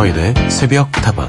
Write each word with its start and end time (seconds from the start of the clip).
서인의 0.00 0.32
새벽 0.48 0.90
다방. 0.92 1.28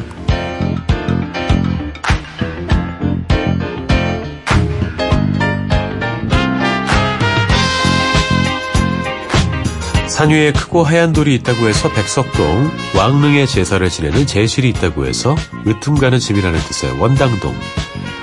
산 10.08 10.30
위에 10.30 10.54
크고 10.54 10.84
하얀 10.84 11.12
돌이 11.12 11.36
있다고 11.36 11.68
해서 11.68 11.92
백석동, 11.92 12.72
왕릉의 12.96 13.48
제사를 13.48 13.90
지내는 13.90 14.26
제실이 14.26 14.70
있다고 14.70 15.06
해서 15.06 15.36
으뜸 15.68 15.96
가는 15.96 16.18
집이라는 16.18 16.58
뜻의 16.58 16.98
원당동, 16.98 17.54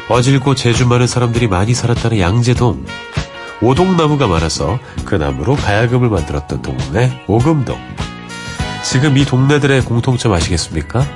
어질고 0.08 0.54
재주 0.54 0.86
많은 0.86 1.06
사람들이 1.06 1.46
많이 1.46 1.74
살았다는 1.74 2.20
양재동, 2.20 2.86
오동나무가 3.60 4.26
많아서 4.26 4.78
그 5.04 5.14
나무로 5.14 5.56
가야금을 5.56 6.08
만들었던 6.08 6.62
동네 6.62 7.22
오금동. 7.26 8.07
지금 8.82 9.16
이 9.18 9.24
동네들의 9.24 9.82
공통점 9.82 10.32
아시겠습니까? 10.32 11.06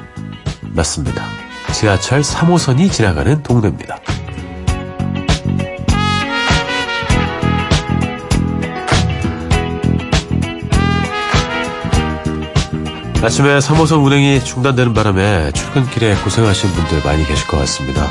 맞습니다. 0.75 1.25
지하철 1.73 2.21
3호선이 2.21 2.91
지나가는 2.93 3.43
동네입니다. 3.43 3.99
아침에 13.23 13.59
3호선 13.59 14.05
운행이 14.05 14.43
중단되는 14.45 14.95
바람에 14.95 15.53
출근길에 15.53 16.17
고생하시는 16.17 16.75
분들 16.75 17.03
많이 17.05 17.25
계실 17.25 17.47
것 17.47 17.57
같습니다. 17.59 18.05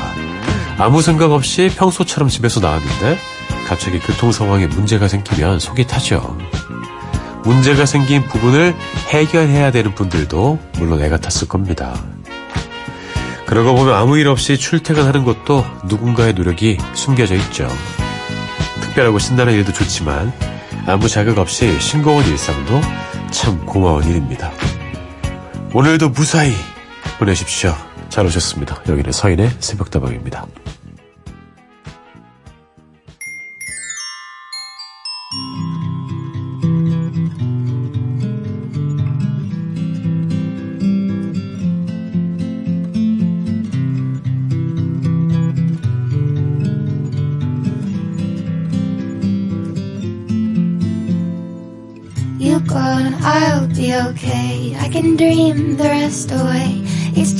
아무 0.78 1.02
생각 1.02 1.32
없이 1.32 1.70
평소처럼 1.76 2.30
집에서 2.30 2.60
나왔는데 2.60 3.18
갑자기 3.68 3.98
교통 4.00 4.32
상황에 4.32 4.66
문제가 4.66 5.08
생기면 5.08 5.60
속이 5.60 5.86
타죠. 5.86 6.36
문제가 7.44 7.86
생긴 7.86 8.26
부분을 8.28 8.74
해결해야 9.08 9.70
되는 9.70 9.94
분들도 9.94 10.58
물론 10.78 11.02
애가 11.02 11.18
탔을 11.18 11.48
겁니다. 11.48 11.94
그러고 13.46 13.74
보면 13.74 13.94
아무 13.94 14.18
일 14.18 14.28
없이 14.28 14.56
출퇴근하는 14.56 15.24
것도 15.24 15.64
누군가의 15.84 16.32
노력이 16.32 16.78
숨겨져 16.94 17.34
있죠. 17.34 17.68
특별하고 18.80 19.18
신나는 19.18 19.52
일도 19.54 19.72
좋지만 19.72 20.32
아무 20.86 21.08
자극 21.08 21.38
없이 21.38 21.78
싱거운 21.80 22.24
일상도 22.26 22.80
참 23.30 23.64
고마운 23.66 24.04
일입니다. 24.04 24.50
오늘도 25.74 26.10
무사히 26.10 26.54
보내십시오. 27.18 27.74
잘 28.08 28.26
오셨습니다. 28.26 28.82
여기는 28.88 29.10
서인의 29.10 29.50
새벽다방입니다. 29.58 30.46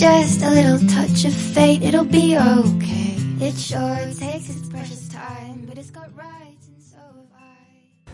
Just 0.03 0.43
a 0.43 0.51
little 0.51 0.79
touch 0.89 1.25
of 1.25 1.33
fate. 1.55 1.81
It'll 1.87 2.03
be 2.05 2.37
okay. 2.37 3.15
It 3.41 3.55
sure 3.57 3.97
takes 4.19 4.51
its 4.51 4.69
precious 4.69 5.09
time, 5.09 5.63
but 5.69 5.79
it's 5.79 5.91
got 5.95 6.11
rights 6.17 6.67
and 6.67 6.83
so 6.83 6.99
have 6.99 7.31
I. 7.39 8.13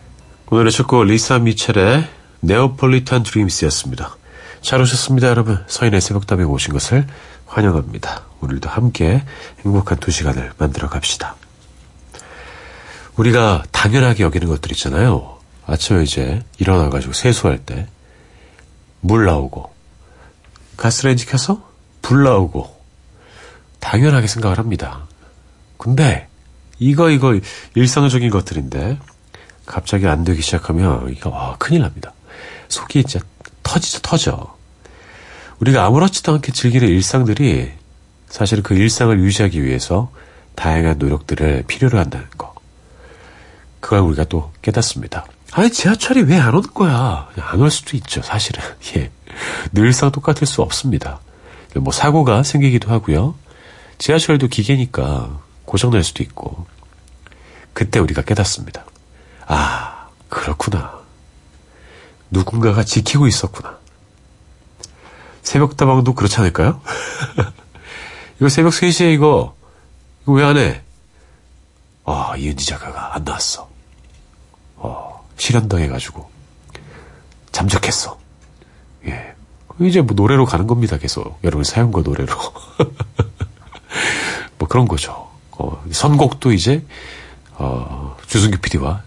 오늘의 0.51 0.71
첫 0.71 0.85
곡 0.85 1.03
리사 1.05 1.39
미첼의 1.39 2.07
네오폴리탄 2.41 3.23
드림스였습니다. 3.23 4.15
잘 4.61 4.81
오셨습니다, 4.81 5.29
여러분. 5.29 5.63
서인의 5.67 5.99
새벽담에 6.01 6.43
오신 6.43 6.73
것을 6.73 7.07
환영합니다. 7.47 8.23
오늘도 8.41 8.69
함께 8.69 9.23
행복한 9.65 9.97
두 9.99 10.11
시간을 10.11 10.51
만들어 10.59 10.89
갑시다. 10.89 11.35
우리가 13.17 13.63
당연하게 13.71 14.23
여기는 14.23 14.47
것들 14.47 14.71
있잖아요. 14.73 15.39
아침에 15.65 16.03
이제 16.03 16.43
일어나가지고 16.59 17.13
세수할 17.13 17.57
때 17.59 17.87
물 19.01 19.25
나오고 19.25 19.73
가스레인지 20.77 21.25
켜서 21.25 21.68
불 22.01 22.23
나오고 22.23 22.79
당연하게 23.79 24.27
생각을 24.27 24.57
합니다. 24.57 25.07
근데 25.77 26.27
이거 26.79 27.09
이거 27.09 27.39
일상적인 27.75 28.29
것들인데 28.29 28.99
갑자기 29.65 30.07
안 30.07 30.23
되기 30.23 30.41
시작하면 30.41 31.09
이거 31.11 31.29
와 31.29 31.55
큰일 31.57 31.81
납니다. 31.81 32.13
속이 32.69 33.03
진짜 33.03 33.25
터지죠 33.63 33.99
터져. 33.99 34.55
우리가 35.59 35.85
아무렇지도 35.85 36.33
않게 36.35 36.51
즐기는 36.51 36.87
일상들이 36.87 37.71
사실은 38.29 38.63
그 38.63 38.75
일상을 38.75 39.17
유지하기 39.19 39.63
위해서 39.63 40.11
다양한 40.55 40.97
노력들을 40.97 41.63
필요로 41.67 41.97
한다는 41.99 42.27
거. 42.37 42.53
그걸 43.79 43.99
우리가 43.99 44.25
또 44.25 44.51
깨닫습니다. 44.61 45.25
아니, 45.51 45.71
지하철이 45.71 46.21
왜 46.23 46.37
안 46.37 46.53
오는 46.53 46.69
거야? 46.73 47.27
안 47.37 47.59
올 47.59 47.71
수도 47.71 47.97
있죠, 47.97 48.21
사실은. 48.21 48.61
예. 48.95 49.09
늘상 49.73 50.11
똑같을 50.11 50.45
수 50.45 50.61
없습니다. 50.61 51.19
뭐, 51.75 51.91
사고가 51.93 52.43
생기기도 52.43 52.89
하고요. 52.91 53.35
지하철도 53.97 54.47
기계니까 54.47 55.39
고장날 55.65 56.03
수도 56.03 56.23
있고. 56.23 56.65
그때 57.73 57.99
우리가 57.99 58.23
깨닫습니다. 58.23 58.85
아, 59.47 60.07
그렇구나. 60.29 60.99
누군가가 62.31 62.83
지키고 62.83 63.27
있었구나. 63.27 63.77
새벽다방도 65.43 66.13
그렇지 66.15 66.37
않을까요? 66.37 66.81
이거 68.39 68.49
새벽 68.49 68.71
3시에 68.73 69.13
이거, 69.13 69.55
이거 70.23 70.31
왜 70.33 70.43
안 70.43 70.57
해? 70.57 70.81
아, 72.05 72.33
이은지 72.37 72.65
작가가 72.65 73.15
안 73.15 73.23
나왔어. 73.23 73.69
어, 74.77 75.27
실현당해가지고. 75.37 76.29
잠적했어. 77.51 78.19
예. 79.05 79.33
이제 79.79 80.01
뭐 80.01 80.13
노래로 80.15 80.45
가는 80.45 80.67
겁니다, 80.67 80.97
계속. 80.97 81.39
여러분 81.43 81.63
사연과 81.63 82.01
노래로. 82.01 82.33
뭐 84.57 84.67
그런 84.67 84.87
거죠. 84.87 85.29
어, 85.51 85.81
선곡도 85.91 86.51
이제, 86.51 86.83
어, 87.53 88.17
주승규 88.27 88.57
PD와 88.59 89.03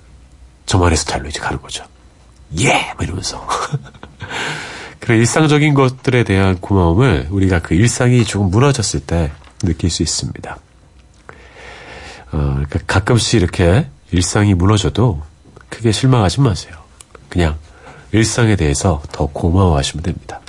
저만의 0.66 0.97
스타일로 0.97 1.28
이제 1.28 1.41
가는 1.41 1.60
거죠. 1.60 1.84
예! 2.59 2.93
뭐 2.97 3.05
이러면서. 3.05 3.47
그런 5.00 5.19
일상적인 5.19 5.75
것들에 5.75 6.25
대한 6.25 6.59
고마움을 6.60 7.28
우리가 7.31 7.60
그 7.60 7.75
일상이 7.75 8.25
조금 8.25 8.50
무너졌을 8.50 9.00
때 9.00 9.33
느낄 9.62 9.91
수 9.91 10.03
있습니다. 10.03 10.59
어, 12.31 12.31
그러니까 12.31 12.78
가끔씩 12.87 13.43
이렇게 13.43 13.87
일상이 14.10 14.54
무너져도 14.54 15.22
크게 15.69 15.93
실망하지 15.93 16.41
마세요. 16.41 16.75
그냥 17.28 17.56
일상에 18.12 18.56
대해서 18.56 19.03
더 19.10 19.27
고마워하시면 19.27 20.03
됩니다. 20.03 20.41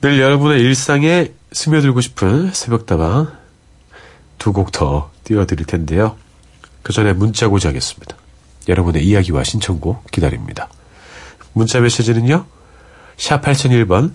늘 0.00 0.20
여러분의 0.20 0.60
일상에 0.60 1.32
스며들고 1.52 2.00
싶은 2.00 2.52
새벽다방 2.52 3.32
두 4.38 4.52
곡 4.52 4.70
더 4.70 5.10
띄워드릴 5.24 5.66
텐데요. 5.66 6.16
그 6.82 6.92
전에 6.92 7.12
문자 7.12 7.48
고지하겠습니다. 7.48 8.16
여러분의 8.68 9.04
이야기와 9.04 9.42
신청곡 9.42 10.10
기다립니다. 10.10 10.68
문자 11.52 11.80
메시지는요. 11.80 12.44
샵 13.16 13.42
8001번, 13.42 14.12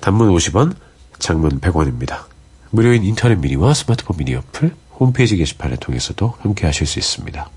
단문 0.00 0.30
50원, 0.30 0.74
장문 1.18 1.60
100원입니다. 1.60 2.24
무료인 2.70 3.02
인터넷 3.04 3.36
미니와 3.36 3.74
스마트폰 3.74 4.16
미니 4.16 4.34
어플, 4.36 4.74
홈페이지 5.00 5.36
게시판을 5.36 5.76
통해서도 5.78 6.34
함께 6.40 6.66
하실 6.66 6.86
수 6.86 6.98
있습니다. 6.98 7.50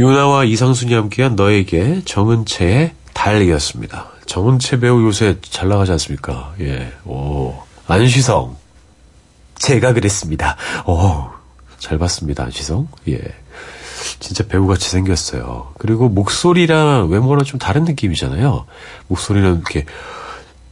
요나와 0.00 0.44
이상순이 0.44 0.92
함께한 0.94 1.36
너에게 1.36 2.02
정은채의 2.04 2.92
달이었습니다. 3.14 4.08
정은채 4.26 4.80
배우 4.80 5.00
요새 5.04 5.36
잘 5.42 5.68
나가지 5.68 5.92
않습니까? 5.92 6.52
예, 6.60 6.92
오. 7.04 7.54
안시성. 7.86 8.56
제가 9.54 9.92
그랬습니다. 9.92 10.56
오, 10.86 11.28
잘 11.78 11.98
봤습니다, 11.98 12.42
안시성. 12.44 12.88
예. 13.08 13.20
진짜 14.22 14.46
배우같이 14.46 14.88
생겼어요. 14.88 15.72
그리고 15.78 16.08
목소리랑 16.08 17.08
외모랑 17.10 17.44
좀 17.44 17.58
다른 17.58 17.84
느낌이잖아요. 17.84 18.66
목소리는 19.08 19.56
이렇게, 19.56 19.84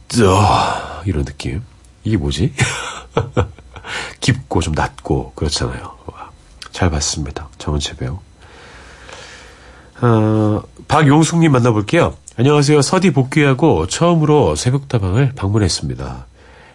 쩌, 0.07 1.01
이런 1.05 1.25
느낌. 1.25 1.61
이게 2.05 2.15
뭐지? 2.15 2.53
깊고 4.21 4.61
좀 4.61 4.73
낮고, 4.73 5.33
그렇잖아요. 5.35 5.97
잘 6.71 6.89
봤습니다. 6.89 7.49
정은채 7.57 7.97
배우. 7.97 8.19
어, 10.01 10.63
박용숙님 10.87 11.51
만나볼게요. 11.51 12.15
안녕하세요. 12.37 12.81
서디 12.81 13.11
복귀하고 13.11 13.85
처음으로 13.87 14.55
새벽다방을 14.55 15.33
방문했습니다. 15.35 16.25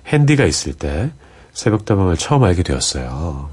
핸디가 0.08 0.44
있을 0.44 0.74
때 0.74 1.10
새벽다방을 1.54 2.18
처음 2.18 2.44
알게 2.44 2.62
되었어요. 2.62 3.48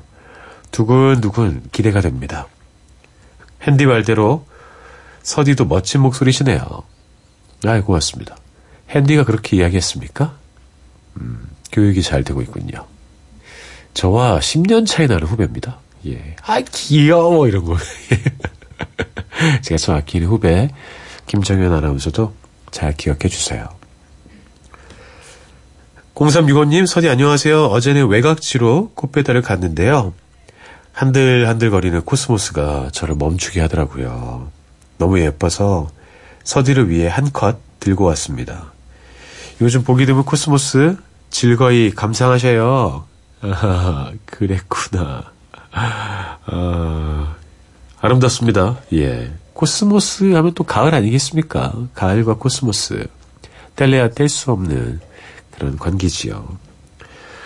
두근두근 0.72 1.64
기대가 1.72 2.02
됩니다. 2.02 2.48
핸디 3.63 3.86
말대로 3.86 4.45
서디도 5.24 5.65
멋진 5.65 6.01
목소리시네요. 6.01 6.83
아, 7.65 7.81
고맙습니다. 7.81 8.36
핸디가 8.89 9.24
그렇게 9.24 9.57
이야기했습니까? 9.57 10.36
음, 11.18 11.48
교육이 11.71 12.01
잘 12.04 12.24
되고 12.24 12.42
있군요. 12.42 12.86
저와 13.94 14.39
10년 14.39 14.86
차이 14.86 15.07
나는 15.07 15.27
후배입니다. 15.27 15.77
예. 16.07 16.36
아, 16.44 16.60
귀여워! 16.60 17.48
이런 17.48 17.63
거. 17.63 17.77
제가 19.62 19.77
좀 19.77 19.95
아끼는 19.95 20.27
후배, 20.27 20.69
김정현 21.27 21.71
아나운서도 21.74 22.33
잘 22.71 22.94
기억해 22.94 23.30
주세요. 23.30 23.69
0365님, 26.15 26.86
서디 26.86 27.10
안녕하세요. 27.10 27.65
어제는 27.65 28.07
외곽지로 28.07 28.92
꽃배달을 28.94 29.42
갔는데요. 29.42 30.13
한들한들거리는 30.94 32.01
코스모스가 32.04 32.90
저를 32.92 33.16
멈추게 33.16 33.60
하더라고요. 33.62 34.50
너무 34.98 35.19
예뻐서 35.19 35.90
서디를 36.44 36.90
위해 36.90 37.07
한 37.07 37.31
컷 37.34 37.57
들고 37.80 38.06
왔습니다. 38.06 38.72
요즘 39.60 39.84
보기 39.84 40.06
드문 40.06 40.24
코스모스 40.24 40.95
즐거이 41.31 41.92
감상하셔요. 41.92 43.06
아, 43.42 44.12
그랬구나. 44.25 45.24
아, 45.72 47.36
아름답습니다. 48.00 48.78
예. 48.94 49.34
코스모스 49.54 50.31
하면 50.34 50.54
또 50.54 50.63
가을 50.63 50.96
아니겠습니까? 50.96 51.74
가을과 51.94 52.36
코스모스. 52.36 53.07
뗄래야 53.75 54.12
뗄 54.12 54.30
수 54.30 54.51
없는 54.51 55.00
그런 55.51 55.78
관계지요. 55.78 56.57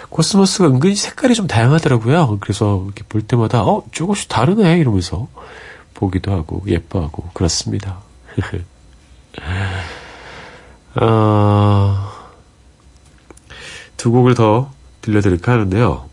코스모스가 0.10 0.68
은근히 0.68 0.96
색깔이 0.96 1.36
좀 1.36 1.48
다양하더라고요. 1.48 2.38
그래서 2.40 2.84
이렇게 2.86 3.04
볼 3.04 3.22
때마다 3.22 3.64
어 3.64 3.84
조금씩 3.92 4.30
다르네 4.30 4.78
이러면서 4.80 5.28
보기도 5.94 6.32
하고 6.32 6.64
예뻐하고 6.68 7.30
그렇습니다. 7.34 8.00
어, 11.00 12.12
두 13.98 14.12
곡을 14.12 14.34
더 14.36 14.72
들려드릴까 15.02 15.52
하는데요. 15.52 16.10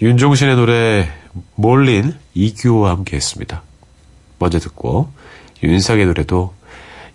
윤종신의 0.00 0.56
노래 0.56 1.08
몰린 1.54 2.14
이규호와 2.34 2.90
함께 2.90 3.16
했습니다. 3.16 3.62
먼저 4.38 4.58
듣고 4.58 5.10
윤상의 5.62 6.06
노래도 6.06 6.54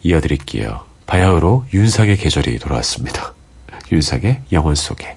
이어드릴게요. 0.03 0.85
바야흐로 1.05 1.65
윤상의 1.73 2.17
계절이 2.17 2.59
돌아왔습니다. 2.59 3.33
윤상의 3.91 4.43
영원 4.51 4.75
속에. 4.75 5.16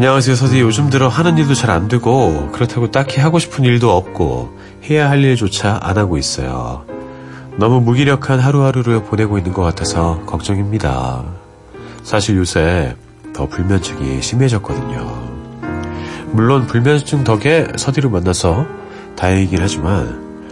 안녕하세요, 0.00 0.34
서디. 0.34 0.60
요즘 0.62 0.88
들어 0.88 1.08
하는 1.08 1.36
일도 1.36 1.52
잘 1.52 1.68
안 1.68 1.86
되고, 1.86 2.48
그렇다고 2.52 2.90
딱히 2.90 3.20
하고 3.20 3.38
싶은 3.38 3.66
일도 3.66 3.94
없고, 3.94 4.56
해야 4.88 5.10
할 5.10 5.22
일조차 5.22 5.78
안 5.82 5.98
하고 5.98 6.16
있어요. 6.16 6.86
너무 7.58 7.82
무기력한 7.82 8.40
하루하루를 8.40 9.04
보내고 9.04 9.36
있는 9.36 9.52
것 9.52 9.60
같아서 9.60 10.22
걱정입니다. 10.24 11.24
사실 12.02 12.38
요새 12.38 12.96
더 13.34 13.46
불면증이 13.46 14.22
심해졌거든요. 14.22 15.60
물론 16.32 16.66
불면증 16.66 17.22
덕에 17.22 17.66
서디를 17.76 18.08
만나서 18.08 18.64
다행이긴 19.16 19.58
하지만, 19.60 20.48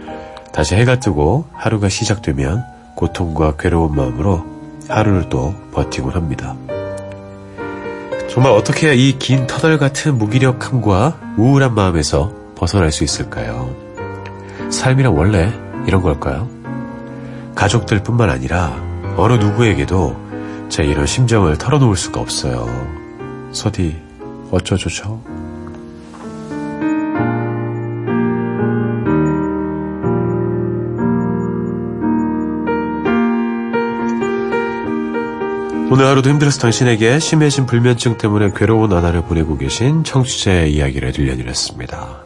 다시 0.53 0.75
해가 0.75 0.99
뜨고 0.99 1.47
하루가 1.53 1.89
시작되면 1.89 2.63
고통과 2.93 3.55
괴로운 3.57 3.95
마음으로 3.95 4.45
하루를 4.87 5.29
또 5.29 5.55
버티곤 5.71 6.13
합니다. 6.13 6.55
정말 8.29 8.51
어떻게 8.53 8.87
해야 8.87 8.93
이긴 8.93 9.47
터널 9.47 9.77
같은 9.79 10.17
무기력함과 10.17 11.35
우울한 11.37 11.73
마음에서 11.73 12.33
벗어날 12.55 12.91
수 12.91 13.03
있을까요? 13.03 13.75
삶이란 14.69 15.13
원래 15.13 15.51
이런 15.87 16.01
걸까요? 16.01 16.47
가족들 17.55 18.03
뿐만 18.03 18.29
아니라 18.29 18.81
어느 19.17 19.33
누구에게도 19.33 20.15
제 20.69 20.83
이런 20.83 21.07
심정을 21.07 21.57
털어놓을 21.57 21.95
수가 21.95 22.21
없어요. 22.21 22.67
서디, 23.51 23.99
어쩌죠, 24.51 24.89
오늘 35.91 36.05
하루도 36.05 36.29
힘들어서 36.29 36.59
당신에게 36.59 37.17
심해진 37.17 37.65
불면증 37.65 38.19
때문에 38.19 38.51
괴로운 38.55 38.91
나날을 38.91 39.23
보내고 39.23 39.57
계신 39.57 40.03
청취자의 40.03 40.71
이야기를 40.71 41.13
들려드렸습니다. 41.13 42.23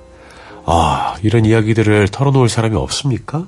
아, 0.65 1.15
이런 1.24 1.46
이야기들을 1.46 2.10
털어놓을 2.10 2.50
사람이 2.50 2.75
없습니까? 2.75 3.48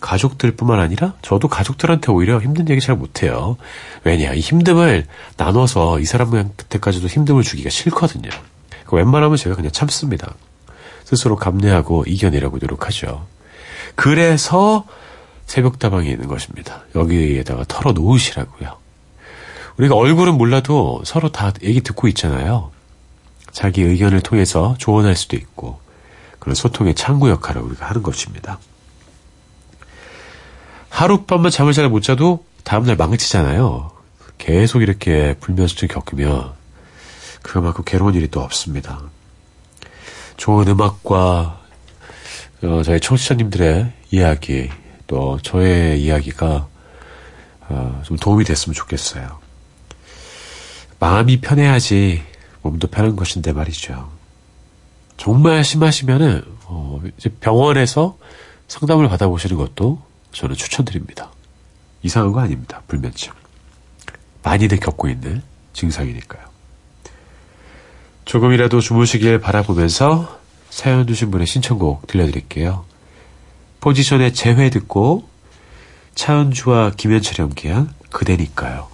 가족들뿐만 0.00 0.80
아니라 0.80 1.12
저도 1.20 1.48
가족들한테 1.48 2.10
오히려 2.12 2.40
힘든 2.40 2.66
얘기 2.70 2.80
잘 2.80 2.96
못해요. 2.96 3.58
왜냐, 4.04 4.32
이 4.32 4.40
힘듦을 4.40 5.04
나눠서 5.36 6.00
이 6.00 6.06
사람한테까지도 6.06 7.08
힘듦을 7.08 7.44
주기가 7.44 7.68
싫거든요. 7.68 8.30
웬만하면 8.90 9.36
제가 9.36 9.54
그냥 9.54 9.70
참습니다. 9.70 10.34
스스로 11.04 11.36
감내하고 11.36 12.04
이겨내려고 12.06 12.56
노력하죠. 12.56 13.26
그래서 13.96 14.86
새벽다방이 15.44 16.08
있는 16.10 16.26
것입니다. 16.26 16.84
여기에다가 16.94 17.64
털어놓으시라고요. 17.68 18.81
우리가 19.82 19.96
얼굴은 19.96 20.38
몰라도 20.38 21.02
서로 21.04 21.32
다 21.32 21.52
얘기 21.62 21.80
듣고 21.80 22.06
있잖아요. 22.08 22.70
자기 23.50 23.82
의견을 23.82 24.20
통해서 24.20 24.76
조언할 24.78 25.16
수도 25.16 25.36
있고 25.36 25.80
그런 26.38 26.54
소통의 26.54 26.94
창구 26.94 27.28
역할을 27.30 27.60
우리가 27.62 27.88
하는 27.88 28.02
것입니다. 28.02 28.60
하룻밤만 30.88 31.50
잠을 31.50 31.72
잘 31.72 31.88
못 31.88 32.00
자도 32.02 32.44
다음날 32.62 32.94
망치잖아요. 32.96 33.90
계속 34.38 34.82
이렇게 34.82 35.34
불면증 35.40 35.88
겪으면 35.88 36.52
그만큼 37.42 37.82
괴로운 37.84 38.14
일이 38.14 38.28
또 38.28 38.40
없습니다. 38.40 39.02
좋은 40.36 40.68
음악과 40.68 41.60
어, 42.62 42.82
저희 42.84 43.00
청취자님들의 43.00 43.92
이야기 44.12 44.70
또 45.08 45.38
저의 45.42 46.00
이야기가 46.02 46.68
어, 47.68 48.02
좀 48.04 48.16
도움이 48.16 48.44
됐으면 48.44 48.74
좋겠어요. 48.74 49.41
마음이 51.02 51.40
편해야지 51.40 52.22
몸도 52.62 52.86
편한 52.86 53.16
것인데 53.16 53.52
말이죠. 53.52 54.12
정말 55.16 55.64
심하시면은 55.64 56.44
어, 56.66 57.02
병원에서 57.40 58.16
상담을 58.68 59.08
받아보시는 59.08 59.56
것도 59.56 60.00
저는 60.30 60.54
추천드립니다. 60.54 61.32
이상한 62.04 62.30
거 62.30 62.38
아닙니다. 62.38 62.82
불면증. 62.86 63.32
많이들 64.44 64.78
겪고 64.78 65.08
있는 65.08 65.42
증상이니까요. 65.72 66.40
조금이라도 68.24 68.80
주무시길 68.80 69.40
바라보면서 69.40 70.38
사연 70.70 71.04
주신 71.08 71.32
분의 71.32 71.48
신청곡 71.48 72.06
들려드릴게요. 72.06 72.84
포지션의 73.80 74.34
재회 74.34 74.70
듣고 74.70 75.28
차은주와 76.14 76.92
김현철이 76.96 77.42
함께한 77.42 77.92
그대니까요. 78.10 78.91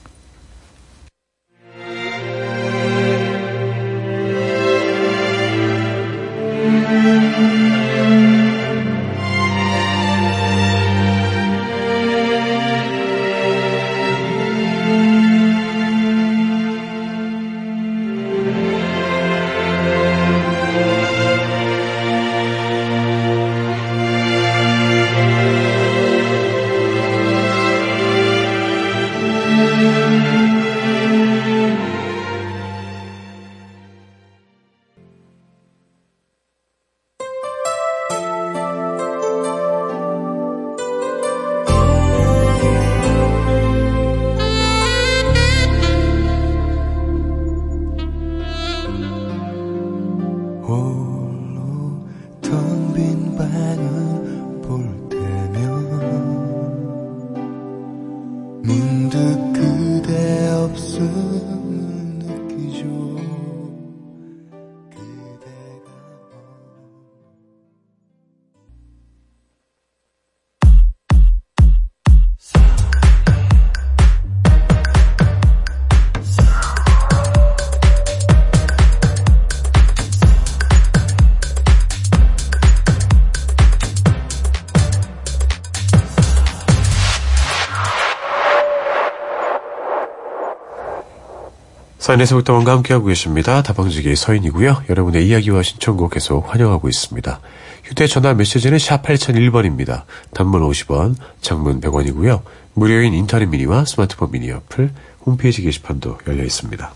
사인에서부터원과 92.09 92.73
함께하고 92.73 93.05
계십니다. 93.07 93.63
다방지기 93.63 94.17
서인이고요. 94.17 94.85
여러분의 94.89 95.29
이야기와 95.29 95.63
신청곡 95.63 96.13
계속 96.13 96.51
환영하고 96.51 96.89
있습니다. 96.89 97.41
휴대전화 97.85 98.33
메시지는 98.33 98.79
샵 98.79 99.03
8001번입니다. 99.03 100.05
단문 100.33 100.63
50원, 100.63 101.17
장문 101.43 101.83
100원이고요. 101.83 102.41
무료인 102.73 103.13
인터넷 103.13 103.45
미니와 103.45 103.85
스마트폰 103.85 104.31
미니 104.31 104.51
어플, 104.51 104.91
홈페이지 105.27 105.61
게시판도 105.61 106.21
열려 106.27 106.45
있습니다. 106.45 106.95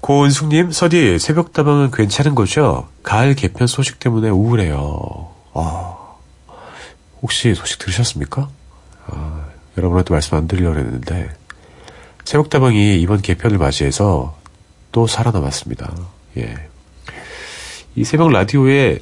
고은숙님, 0.00 0.72
서디, 0.72 1.20
새벽다방은 1.20 1.92
괜찮은 1.92 2.34
거죠? 2.34 2.88
가을 3.04 3.36
개편 3.36 3.68
소식 3.68 4.00
때문에 4.00 4.30
우울해요. 4.30 5.30
아, 5.54 5.96
혹시 7.22 7.54
소식 7.54 7.78
들으셨습니까? 7.78 8.48
아, 9.06 9.44
여러분한테 9.76 10.12
말씀 10.12 10.36
안 10.36 10.48
드리려고 10.48 10.76
했는데, 10.76 11.30
새벽다방이 12.28 13.00
이번 13.00 13.22
개편을 13.22 13.56
맞이해서 13.56 14.36
또 14.92 15.06
살아남았습니다. 15.06 15.96
예. 16.36 16.56
이 17.96 18.04
새벽 18.04 18.28
라디오의 18.28 18.98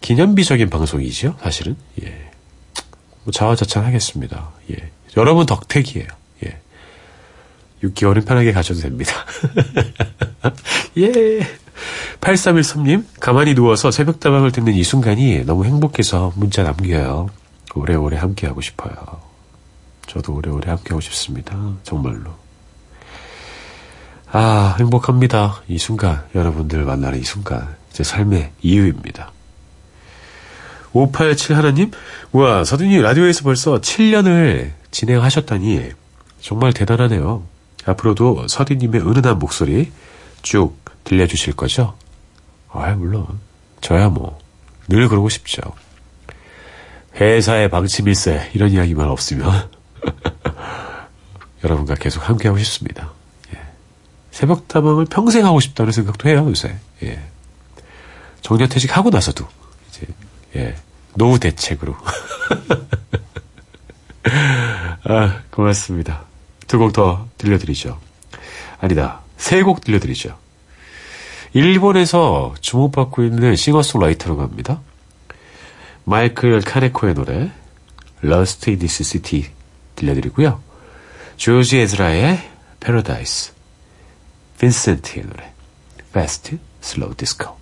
기념비적인 0.00 0.68
방송이죠, 0.68 1.36
사실은. 1.40 1.76
예. 2.02 2.32
뭐 3.22 3.30
자화자찬하겠습니다. 3.32 4.50
예. 4.72 4.90
여러분 5.16 5.46
덕택이에요. 5.46 6.08
예. 6.46 6.60
6개월은 7.84 8.26
편하게 8.26 8.50
가셔도 8.50 8.80
됩니다. 8.80 9.12
예. 10.98 11.46
8313님, 12.20 13.04
가만히 13.20 13.54
누워서 13.54 13.92
새벽다방을 13.92 14.50
듣는 14.50 14.74
이 14.74 14.82
순간이 14.82 15.44
너무 15.44 15.64
행복해서 15.64 16.32
문자 16.34 16.64
남겨요. 16.64 17.28
오래오래 17.76 18.16
함께하고 18.16 18.60
싶어요. 18.62 18.96
저도 20.08 20.34
오래오래 20.34 20.70
함께하고 20.70 21.00
싶습니다. 21.00 21.56
정말로. 21.84 22.47
아, 24.30 24.76
행복합니다. 24.78 25.62
이 25.68 25.78
순간, 25.78 26.22
여러분들 26.34 26.84
만나는 26.84 27.18
이 27.18 27.22
순간, 27.22 27.76
제 27.92 28.04
삶의 28.04 28.52
이유입니다. 28.60 29.32
587 30.92 31.56
하나님, 31.56 31.90
우와, 32.32 32.64
서준이 32.64 33.00
라디오에서 33.00 33.42
벌써 33.42 33.80
7년을 33.80 34.72
진행하셨다니, 34.90 35.92
정말 36.42 36.74
대단하네요. 36.74 37.42
앞으로도 37.86 38.48
서디님의 38.48 39.00
은은한 39.00 39.38
목소리 39.38 39.90
쭉 40.42 40.76
들려주실 41.04 41.54
거죠? 41.54 41.96
아, 42.70 42.90
물론. 42.90 43.26
저야 43.80 44.10
뭐, 44.10 44.38
늘 44.88 45.08
그러고 45.08 45.30
싶죠. 45.30 45.60
회사의 47.14 47.70
방침일세, 47.70 48.50
이런 48.52 48.70
이야기만 48.70 49.08
없으면, 49.08 49.70
여러분과 51.64 51.94
계속 51.94 52.28
함께하고 52.28 52.58
싶습니다. 52.58 53.17
예. 54.38 54.40
새벽다방을 54.40 55.06
평생 55.06 55.44
하고 55.44 55.58
싶다는 55.60 55.92
생각도 55.92 56.28
해요, 56.28 56.44
요새. 56.48 56.76
예. 57.02 57.20
정년퇴직 58.42 58.96
하고 58.96 59.10
나서도, 59.10 59.46
이제, 59.88 60.06
예. 60.56 60.76
노후 61.14 61.38
대책으로. 61.40 61.96
아, 65.04 65.40
고맙습니다. 65.50 66.24
두 66.68 66.78
곡 66.78 66.92
더 66.92 67.26
들려드리죠. 67.38 67.98
아니다. 68.80 69.20
세 69.36 69.62
곡 69.62 69.80
들려드리죠. 69.82 70.36
일본에서 71.54 72.54
주목받고 72.60 73.24
있는 73.24 73.56
싱어송라이터라고 73.56 74.42
합니다. 74.42 74.80
마이클 76.04 76.60
카네코의 76.60 77.14
노래, 77.14 77.50
Lost 78.22 78.70
in 78.70 78.78
This 78.78 79.02
City 79.02 79.50
들려드리고요. 79.96 80.60
조지 81.36 81.78
에즈라의 81.78 82.38
Paradise, 82.80 83.52
빈센트의 84.59 85.25
노래, 85.25 85.53
Fast 86.11 86.57
Slow 86.81 87.15
Disco. 87.15 87.57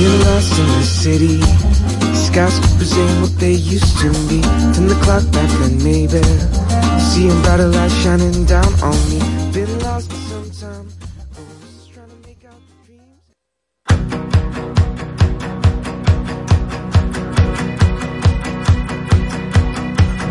You're 0.00 0.24
lost 0.24 0.58
in 0.58 0.66
the 0.66 0.82
city. 0.82 1.43
Skyscrapers 2.35 2.97
ain't 2.97 3.21
what 3.21 3.39
they 3.39 3.53
used 3.53 3.97
to 3.99 4.09
be. 4.27 4.41
Turn 4.75 4.87
the 4.87 4.99
clock 5.03 5.23
back 5.31 5.49
then, 5.59 5.81
maybe. 5.81 6.21
Seeing 6.99 7.41
brighter 7.43 7.69
light 7.69 7.89
shining 8.03 8.43
down 8.43 8.67
on 8.83 8.97
me. 9.09 9.19
Been 9.53 9.79
lost 9.79 10.11
for 10.11 10.17
some 10.17 10.51
time. 10.51 10.87
The 12.25 12.35
dreams. 12.83 13.23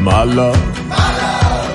My 0.03 0.25
love. 0.25 0.61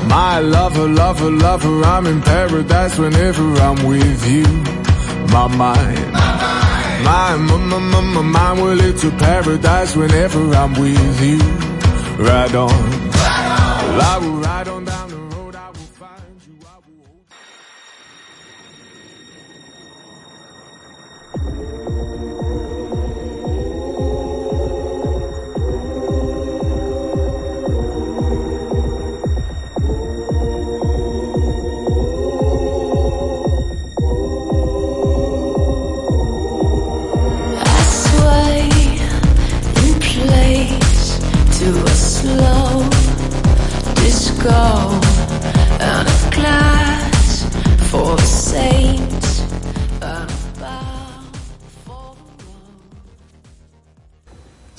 My 0.07 0.37
lover, 0.37 0.87
lover, 0.87 1.31
lover, 1.31 1.83
I'm 1.85 2.05
in 2.05 2.21
paradise 2.21 2.99
whenever 2.99 3.55
I'm 3.55 3.83
with 3.83 4.29
you. 4.29 4.45
My 5.33 5.47
mind. 5.47 6.13
My, 6.13 6.28
my, 7.03 7.35
my, 7.37 7.79
my, 7.79 8.01
my 8.01 8.21
mind 8.21 8.61
will 8.61 8.75
lead 8.75 8.97
to 8.97 9.11
paradise 9.11 9.95
whenever 9.95 10.53
I'm 10.53 10.73
with 10.79 11.21
you. 11.21 11.39
Ride 12.23 12.55
on. 12.55 12.71
I 14.01 14.17
will 14.21 14.37
ride 14.37 14.67
on 14.67 14.78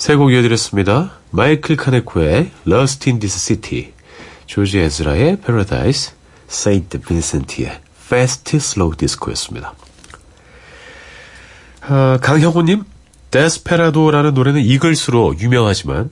세곡 0.01 0.33
이어드렸습니다. 0.33 1.13
마이클 1.31 1.77
카네코의 1.77 2.51
Lost 2.67 3.11
in 3.11 3.21
This 3.21 3.39
City, 3.39 3.93
조지 4.47 4.79
에즈라의 4.79 5.37
Paradise, 5.43 6.15
세인트 6.49 7.03
빈센트의 7.03 7.79
Fast 8.07 8.57
Slow 8.57 8.97
Disco였습니다. 8.97 9.75
아, 11.83 12.19
강형호님, 12.23 12.85
Desperado라는 13.31 14.33
노래는 14.33 14.63
이글스로 14.63 15.35
유명하지만 15.39 16.09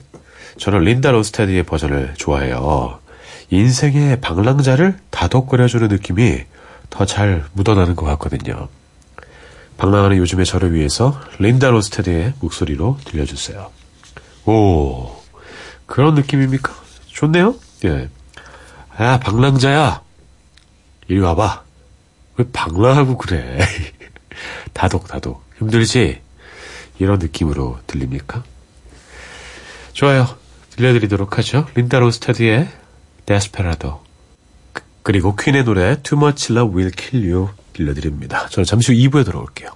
저는 0.59 0.81
린다 0.81 1.11
론스타드의 1.11 1.63
버전을 1.63 2.13
좋아해요. 2.19 2.99
인생의 3.49 4.21
방랑자를 4.21 4.99
다독거려주는 5.09 5.89
느낌이 5.89 6.43
더 6.91 7.07
잘 7.07 7.47
묻어나는 7.55 7.97
것 7.97 8.05
같거든요. 8.05 8.69
방랑하는 9.79 10.17
요즘의 10.19 10.45
저를 10.45 10.75
위해서 10.75 11.19
린다 11.39 11.71
로스테드의 11.71 12.35
목소리로 12.41 12.99
들려주세요. 13.05 13.71
오, 14.47 15.17
그런 15.87 16.15
느낌입니까? 16.15 16.75
좋네요? 17.07 17.55
예. 17.85 18.09
야, 19.01 19.21
방랑자야. 19.21 20.03
이리 21.07 21.21
와봐. 21.21 21.63
왜 22.37 22.45
방랑하고 22.53 23.17
그래? 23.17 23.59
다독 24.75 25.07
다독. 25.07 25.45
힘들지? 25.59 26.21
이런 26.99 27.19
느낌으로 27.21 27.79
들립니까? 27.87 28.43
좋아요. 29.93 30.29
들려드리도록 30.71 31.39
하죠. 31.39 31.67
린다 31.77 31.99
로스테드의 32.01 32.69
데스페라도. 33.27 34.03
그- 34.73 34.83
그리고 35.05 35.37
퀸의 35.37 35.65
노래 35.65 36.01
Too 36.03 36.21
Much 36.21 36.53
Love 36.53 36.77
Will 36.77 36.93
Kill 36.97 37.33
You 37.33 37.49
들려드립니다. 37.79 38.49
저는 38.49 38.65
잠시 38.65 38.93
후 38.93 39.11
2부에 39.11 39.25
돌아올게요. 39.25 39.71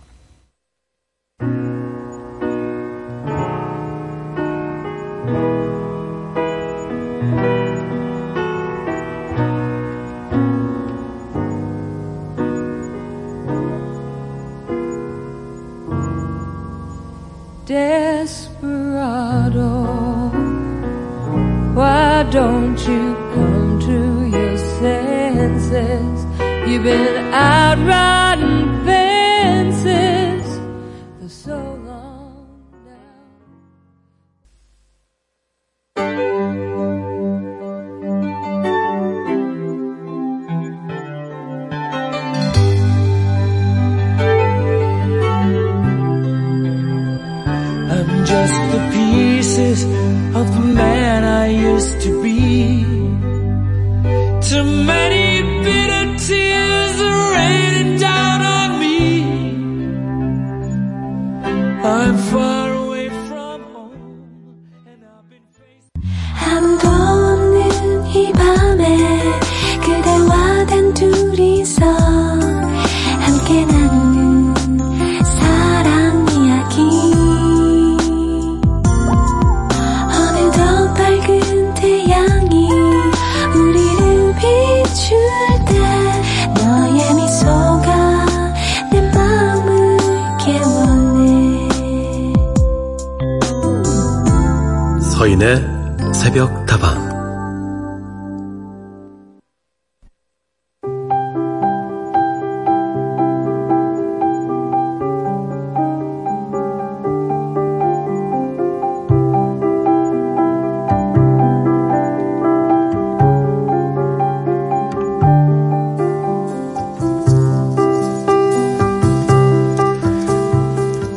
You've 26.73 26.85
been 26.85 27.35
out 27.35 27.77
riding 27.87 28.32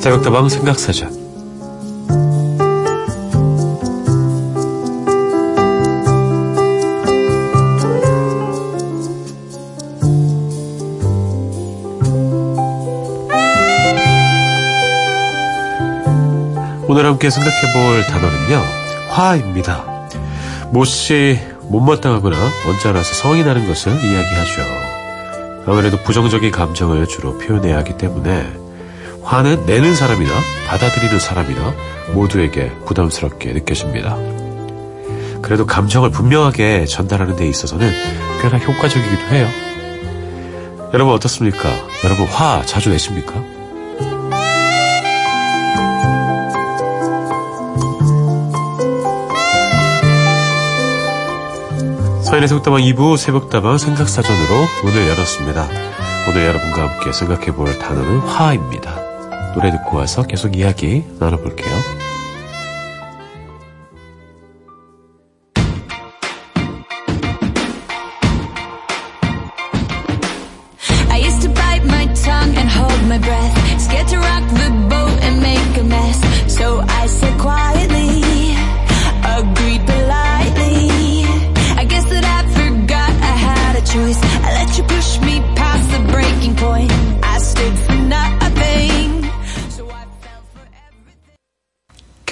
새벽 0.05 0.21
다방 0.21 0.47
생각사전 0.47 1.09
오늘 16.87 17.05
함께 17.07 17.31
생각해 17.31 17.73
볼 17.73 18.03
단어는요. 18.03 18.63
화입니다. 19.09 20.07
못이 20.69 21.39
못마땅하거나 21.63 22.37
언짢아서 22.67 23.15
성이 23.15 23.43
나는 23.43 23.65
것을 23.65 23.91
이야기하죠. 23.91 24.61
아무래도 25.65 25.97
부정적인 26.03 26.51
감정을 26.51 27.07
주로 27.07 27.39
표현해야 27.39 27.77
하기 27.77 27.97
때문에 27.97 28.64
화는 29.25 29.65
내는 29.65 29.95
사람이나 29.95 30.31
받아들이는 30.67 31.19
사람이나 31.19 31.73
모두에게 32.13 32.71
부담스럽게 32.85 33.53
느껴집니다. 33.53 34.15
그래도 35.41 35.65
감정을 35.65 36.11
분명하게 36.11 36.85
전달하는 36.85 37.35
데 37.35 37.47
있어서는 37.47 37.91
꽤나 38.41 38.57
효과적이기도 38.57 39.25
해요. 39.35 39.47
여러분 40.93 41.13
어떻습니까? 41.13 41.69
여러분 42.03 42.25
화 42.27 42.63
자주 42.65 42.89
내십니까? 42.89 43.33
서인의 52.23 52.47
속다방 52.47 52.81
2부 52.81 53.17
새벽다방 53.17 53.77
생각사전으로 53.77 54.67
문을 54.83 55.07
열었습니다. 55.09 55.67
오늘 56.27 56.45
여러분과 56.47 56.89
함께 56.89 57.11
생각해볼 57.11 57.77
단어는 57.77 58.19
화입니다. 58.19 58.94
노래 59.55 59.71
듣고 59.71 59.97
와서 59.97 60.23
계속 60.23 60.57
이야기 60.57 61.03
나눠볼게요. 61.17 62.04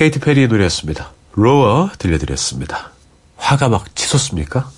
케이티 0.03 0.19
페리의 0.19 0.49
노래였습니다. 0.49 1.13
로어 1.31 1.89
들려드렸습니다. 1.97 2.91
화가 3.37 3.69
막 3.69 3.95
치솟습니까? 3.95 4.69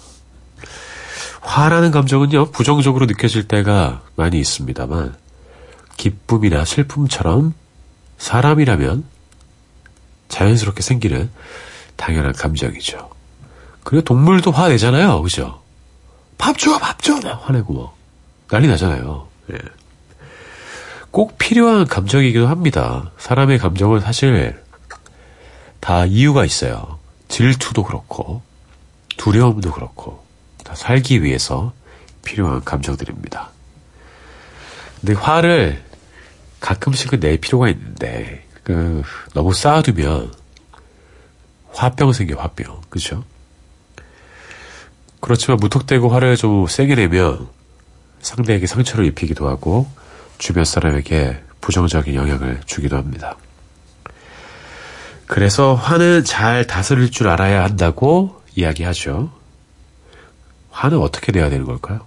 화라는 1.41 1.89
감정은요, 1.89 2.51
부정적으로 2.51 3.07
느껴질 3.07 3.47
때가 3.47 4.03
많이 4.15 4.39
있습니다만, 4.39 5.15
기쁨이나 5.97 6.63
슬픔처럼 6.63 7.55
사람이라면 8.19 9.03
자연스럽게 10.27 10.83
생기는 10.83 11.31
당연한 11.95 12.31
감정이죠. 12.33 13.09
그리고 13.83 14.03
동물도 14.03 14.51
화내잖아요, 14.51 15.23
그죠? 15.23 15.63
밥 16.37 16.55
줘, 16.59 16.77
밥 16.77 17.01
줘! 17.01 17.19
막 17.23 17.49
화내고 17.49 17.73
뭐. 17.73 17.97
난리 18.47 18.67
나잖아요. 18.67 19.27
예. 19.53 19.57
꼭 21.09 21.39
필요한 21.39 21.87
감정이기도 21.87 22.45
합니다. 22.45 23.09
사람의 23.17 23.57
감정은 23.57 24.01
사실 24.01 24.63
다 25.85 26.03
이유가 26.07 26.43
있어요. 26.45 26.97
질투도 27.27 27.83
그렇고, 27.83 28.41
두려움도 29.17 29.71
그렇고, 29.71 30.25
다 30.63 30.73
살기 30.73 31.21
위해서 31.21 31.73
필요한 32.23 32.63
감정들입니다. 32.63 33.51
근데 34.99 35.13
화를 35.13 35.83
가끔씩은 36.59 37.19
낼 37.19 37.37
필요가 37.37 37.69
있는데, 37.69 38.47
그, 38.63 39.03
너무 39.35 39.53
쌓아두면 39.53 40.33
화병 41.71 42.13
생겨, 42.13 42.41
화병. 42.41 42.81
그죠? 42.89 43.23
그렇지만 45.19 45.59
무턱대고 45.59 46.09
화를 46.09 46.35
좀 46.35 46.65
세게 46.65 46.95
내면 46.95 47.47
상대에게 48.23 48.65
상처를 48.65 49.05
입히기도 49.05 49.47
하고, 49.47 49.87
주변 50.39 50.65
사람에게 50.65 51.43
부정적인 51.61 52.15
영향을 52.15 52.61
주기도 52.65 52.97
합니다. 52.97 53.37
그래서 55.27 55.73
화는 55.73 56.23
잘 56.23 56.67
다스릴 56.67 57.11
줄 57.11 57.27
알아야 57.27 57.63
한다고 57.63 58.41
이야기하죠. 58.55 59.31
화는 60.71 60.99
어떻게 60.99 61.31
내야 61.31 61.49
되는 61.49 61.65
걸까요? 61.65 62.05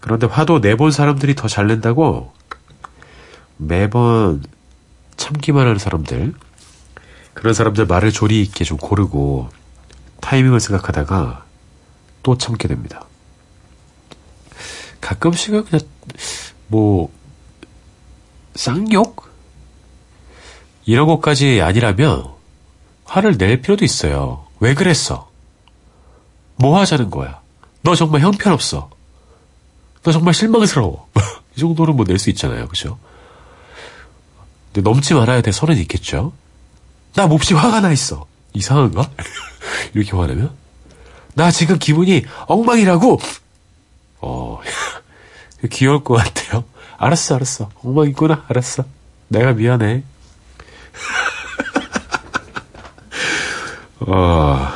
그런데 0.00 0.26
화도 0.26 0.58
내본 0.60 0.90
사람들이 0.92 1.34
더 1.34 1.48
잘 1.48 1.66
낸다고 1.66 2.32
매번 3.56 4.42
참기만 5.16 5.66
하는 5.66 5.78
사람들, 5.78 6.34
그런 7.34 7.54
사람들 7.54 7.86
말을 7.86 8.12
조리 8.12 8.42
있게 8.42 8.64
좀 8.64 8.76
고르고 8.76 9.48
타이밍을 10.20 10.60
생각하다가 10.60 11.44
또 12.22 12.38
참게 12.38 12.68
됩니다. 12.68 13.04
가끔씩은 15.00 15.64
그냥 15.64 15.86
뭐 16.68 17.12
쌍욕? 18.54 19.31
이런 20.84 21.06
것까지 21.06 21.60
아니라면 21.62 22.26
화를 23.04 23.36
낼 23.38 23.60
필요도 23.60 23.84
있어요. 23.84 24.46
왜 24.60 24.74
그랬어? 24.74 25.28
뭐 26.56 26.78
하자는 26.80 27.10
거야? 27.10 27.40
너 27.82 27.94
정말 27.94 28.20
형편없어. 28.20 28.90
너 30.02 30.12
정말 30.12 30.34
실망스러워. 30.34 31.08
이 31.56 31.60
정도는 31.60 31.96
뭐 31.96 32.04
낼 32.06 32.18
수 32.18 32.30
있잖아요. 32.30 32.66
그죠? 32.68 32.98
근데 34.72 34.88
넘지 34.88 35.14
말아야 35.14 35.42
될 35.42 35.52
선은 35.52 35.76
있겠죠? 35.78 36.32
나 37.14 37.26
몹시 37.26 37.54
화가 37.54 37.80
나 37.80 37.92
있어. 37.92 38.26
이상한가? 38.54 39.10
이렇게 39.94 40.16
화내면? 40.16 40.50
나 41.34 41.50
지금 41.50 41.78
기분이 41.78 42.24
엉망이라고! 42.46 43.18
어, 44.20 44.60
귀여울 45.70 46.02
것 46.04 46.14
같아요. 46.14 46.64
알았어, 46.96 47.34
알았어. 47.36 47.70
엉망이구나. 47.82 48.44
알았어. 48.48 48.84
내가 49.28 49.52
미안해. 49.52 50.02
어, 54.00 54.68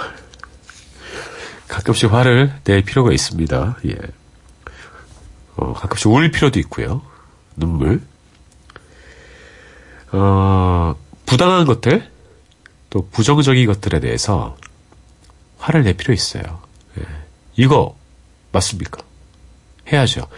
가끔씩 1.69 2.13
화를 2.13 2.53
낼 2.65 2.83
필요가 2.83 3.13
있습니다. 3.13 3.79
예. 3.87 3.97
어, 5.57 5.73
가끔씩 5.73 6.09
울 6.09 6.31
필요도 6.31 6.59
있고요. 6.61 7.03
눈물. 7.57 8.03
어, 10.13 10.95
부당한 11.25 11.67
것들, 11.67 12.11
또 12.91 13.09
부정적인 13.11 13.67
것들에 13.67 14.01
대해서 14.01 14.57
화를 15.59 15.83
낼 15.83 15.95
필요 15.95 16.15
있어요. 16.15 16.63
예. 16.99 17.05
이거 17.57 17.97
맞습니까? 18.53 19.01
해야죠. 19.93 20.29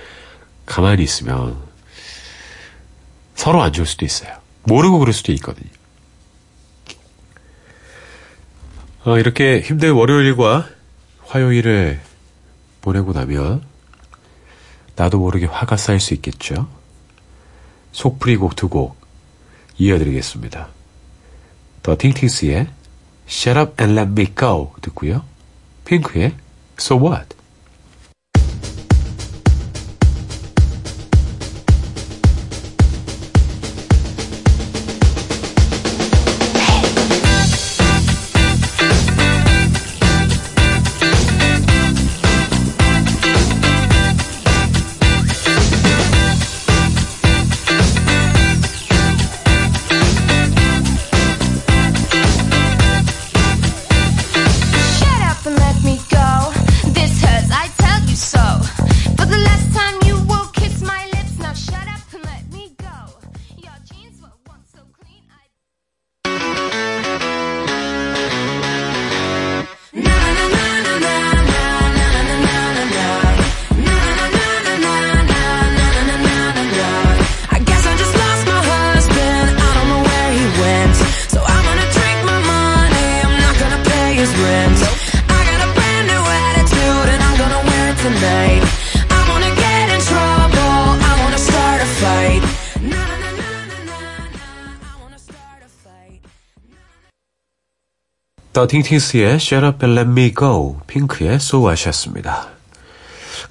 가만히 0.66 1.02
있으면 1.02 1.56
서로 3.34 3.62
안 3.62 3.72
좋을 3.72 3.86
수도 3.86 4.04
있어요. 4.04 4.36
모르고 4.64 4.98
그럴 4.98 5.12
수도 5.12 5.32
있거든요. 5.32 5.70
어, 9.04 9.18
이렇게 9.18 9.60
힘든 9.60 9.92
월요일과 9.92 10.68
화요일을 11.26 12.00
보내고 12.80 13.12
나면 13.12 13.62
나도 14.96 15.18
모르게 15.18 15.46
화가 15.46 15.76
쌓일 15.76 16.00
수 16.00 16.14
있겠죠. 16.14 16.68
속풀이 17.92 18.36
곡 18.36 18.54
두 18.56 18.68
곡 18.68 18.98
이어드리겠습니다. 19.78 20.68
더 21.82 21.96
팅팅스의 21.96 22.68
Shut 23.28 23.58
Up 23.58 23.82
and 23.82 23.98
Let 23.98 24.10
Me 24.20 24.34
Go 24.34 24.72
듣고요. 24.82 25.24
핑크의 25.84 26.34
So 26.78 26.98
What 27.00 27.36
더팅팅스의 98.58 99.36
Shut 99.36 99.64
Up 99.64 99.86
and 99.86 100.00
Let 100.00 100.10
Me 100.10 100.34
Go, 100.34 100.80
핑크의 100.88 101.34
So 101.34 101.64
What이었습니다. 101.64 102.48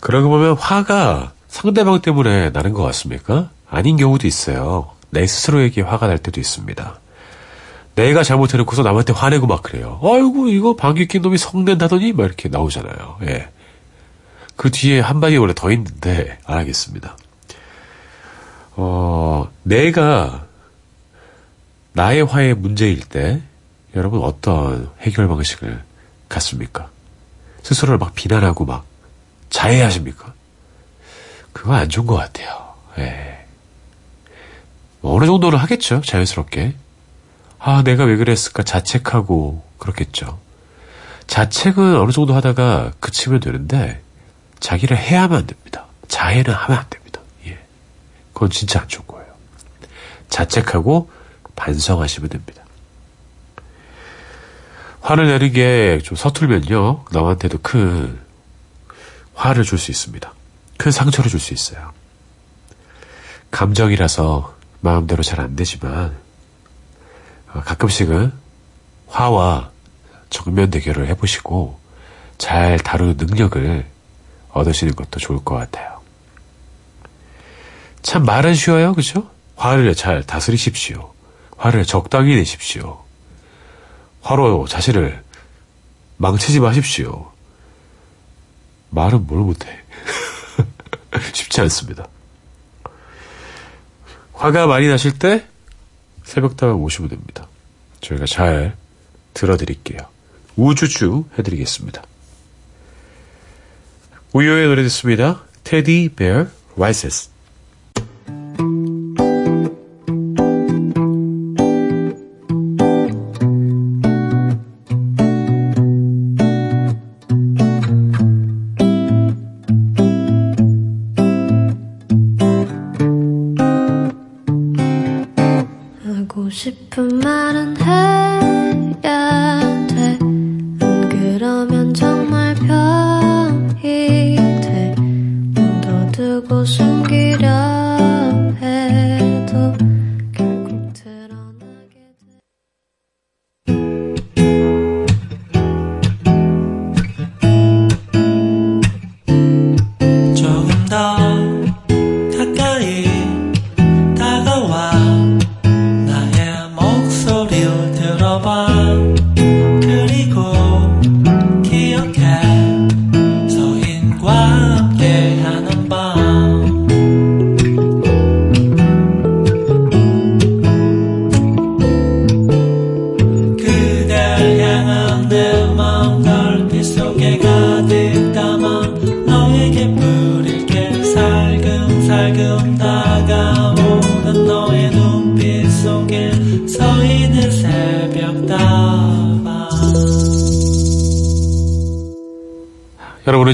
그러고 0.02 0.28
보면 0.28 0.58
화가 0.58 1.32
상대방 1.48 2.02
때문에 2.02 2.50
나는 2.50 2.74
것 2.74 2.84
같습니까? 2.84 3.50
아닌 3.70 3.96
경우도 3.96 4.28
있어요. 4.28 4.92
내 5.10 5.26
스스로에게 5.26 5.82
화가 5.82 6.08
날 6.08 6.18
때도 6.18 6.42
있습니다. 6.42 7.00
내가 7.96 8.24
잘못해놓고서 8.24 8.84
남한테 8.84 9.14
화내고 9.14 9.48
막 9.48 9.64
그래요. 9.64 9.98
아이고, 10.04 10.50
이거 10.50 10.76
방귀 10.76 11.08
낀 11.08 11.22
놈이 11.22 11.38
성낸다더니? 11.38 12.12
막 12.12 12.26
이렇게 12.26 12.50
나오잖아요. 12.50 13.20
예. 13.28 13.48
그 14.58 14.72
뒤에 14.72 15.00
한마디 15.00 15.38
원래 15.38 15.54
더 15.56 15.72
있는데, 15.72 16.38
안 16.46 16.58
하겠습니다. 16.58 17.16
어, 18.76 19.50
내가 19.64 20.46
나의 21.94 22.24
화의 22.24 22.56
문제일 22.56 23.00
때, 23.00 23.42
여러분 23.98 24.22
어떤 24.22 24.92
해결 25.02 25.28
방식을 25.28 25.84
갖습니까? 26.30 26.90
스스로를 27.64 27.98
막 27.98 28.14
비난하고 28.14 28.64
막 28.64 28.86
자해하십니까? 29.50 30.34
그거 31.52 31.74
안 31.74 31.90
좋은 31.90 32.06
것 32.06 32.16
같아요. 32.16 32.76
예. 33.00 33.46
어느 35.02 35.26
정도는 35.26 35.58
하겠죠, 35.58 36.02
자연스럽게. 36.02 36.76
아, 37.58 37.82
내가 37.82 38.04
왜 38.04 38.18
그랬을까 38.18 38.62
자책하고 38.62 39.66
그렇겠죠. 39.80 40.40
자책은 41.26 41.98
어느 41.98 42.12
정도 42.12 42.36
하다가 42.36 42.94
그치면 43.00 43.40
되는데 43.40 44.02
자기를 44.60 44.96
해야만 44.96 45.40
안 45.40 45.48
됩니다. 45.48 45.86
자해는 46.08 46.54
하면 46.54 46.78
안 46.78 46.86
됩니다. 46.90 47.20
예. 47.48 47.58
그건 48.34 48.52
진짜 48.52 48.82
안 48.82 48.88
좋은 48.88 49.08
거예요. 49.08 49.28
자책하고 50.30 51.10
반성하시면 51.56 52.30
됩니다. 52.30 52.67
화를 55.08 55.28
내는 55.28 55.54
게 55.54 56.02
좀 56.04 56.18
서툴면요. 56.18 57.06
남한테도 57.12 57.60
큰 57.60 58.20
화를 59.36 59.64
줄 59.64 59.80
수 59.80 59.90
있습니다. 59.90 60.34
큰 60.78 60.92
상처를 60.92 61.32
줄 61.32 61.40
수 61.40 61.54
있어요. 61.54 61.94
감정이라서 63.52 64.54
마음대로 64.82 65.24
잘 65.24 65.40
안 65.40 65.56
되지만 65.56 66.14
어, 67.54 67.62
가끔씩은 67.62 68.34
화와 69.08 69.72
정면 70.30 70.70
대결을 70.72 71.08
해보시고 71.08 71.80
잘 72.38 72.78
다루는 72.78 73.16
능력을 73.16 73.86
얻으시는 74.52 74.94
것도 74.96 75.22
좋을 75.22 75.40
것 75.46 75.56
같아요. 75.56 76.02
참 78.02 78.26
말은 78.26 78.56
쉬워요, 78.56 78.94
그죠? 78.94 79.30
화를 79.56 79.96
잘 79.96 80.24
다스리십시오. 80.24 81.14
화를 81.58 81.86
적당히 81.86 82.36
내십시오. 82.36 83.07
화로 84.22 84.68
자신을 84.68 85.24
망치지 86.18 86.60
마십시오. 86.60 87.32
말은 88.90 89.28
뭘 89.28 89.42
못해. 89.42 89.68
쉽지 91.34 91.62
않습니다. 91.62 92.08
화가 94.34 94.68
많이 94.68 94.88
나실 94.88 95.18
때 95.18 95.46
새벽다방 96.24 96.82
오시면 96.82 97.10
됩니다. 97.10 97.48
저희가 98.02 98.26
잘 98.26 98.76
들어드릴게요. 99.34 100.00
우주주 100.56 101.26
해드리겠습니다. 101.38 102.04
우효의 104.34 104.68
노래 104.68 104.84
듣습니다. 104.84 105.44
테디 105.64 106.12
베어 106.16 106.48
라이세스 106.76 107.30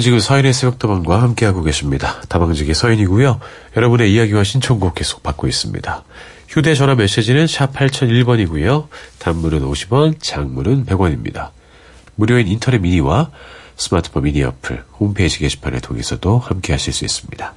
지금 0.04 0.20
서인의 0.20 0.52
새벽다방과 0.52 1.22
함께하고 1.22 1.64
계십니다. 1.64 2.22
다방직의 2.28 2.76
서인이고요. 2.76 3.40
여러분의 3.78 4.14
이야기와 4.14 4.44
신청곡 4.44 4.96
계속 4.96 5.24
받고 5.24 5.48
있습니다. 5.48 6.04
휴대전화 6.50 6.96
메시지는 6.96 7.48
샵 7.48 7.72
8001번이고요. 7.72 8.90
단문은 9.20 9.62
50원, 9.62 10.16
장문은 10.20 10.86
100원입니다. 10.88 11.52
무료인 12.16 12.50
인터넷 12.50 12.80
미니와 12.80 13.32
스마트폰 13.78 14.24
미니 14.24 14.44
어플, 14.44 14.84
홈페이지 15.00 15.40
게시판을 15.40 15.80
통해서도 15.80 16.38
함께하실 16.38 16.92
수 16.92 17.06
있습니다. 17.06 17.54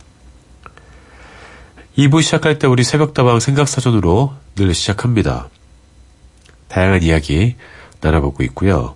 2부 1.99 2.23
시작할 2.23 2.61
때 2.61 2.69
우리 2.69 2.85
새벽다방 2.85 3.41
생각사전으로 3.41 4.35
늘 4.55 4.73
시작합니다. 4.73 5.49
다양한 6.69 7.03
이야기 7.03 7.57
나눠보고 8.01 8.45
있고요. 8.45 8.95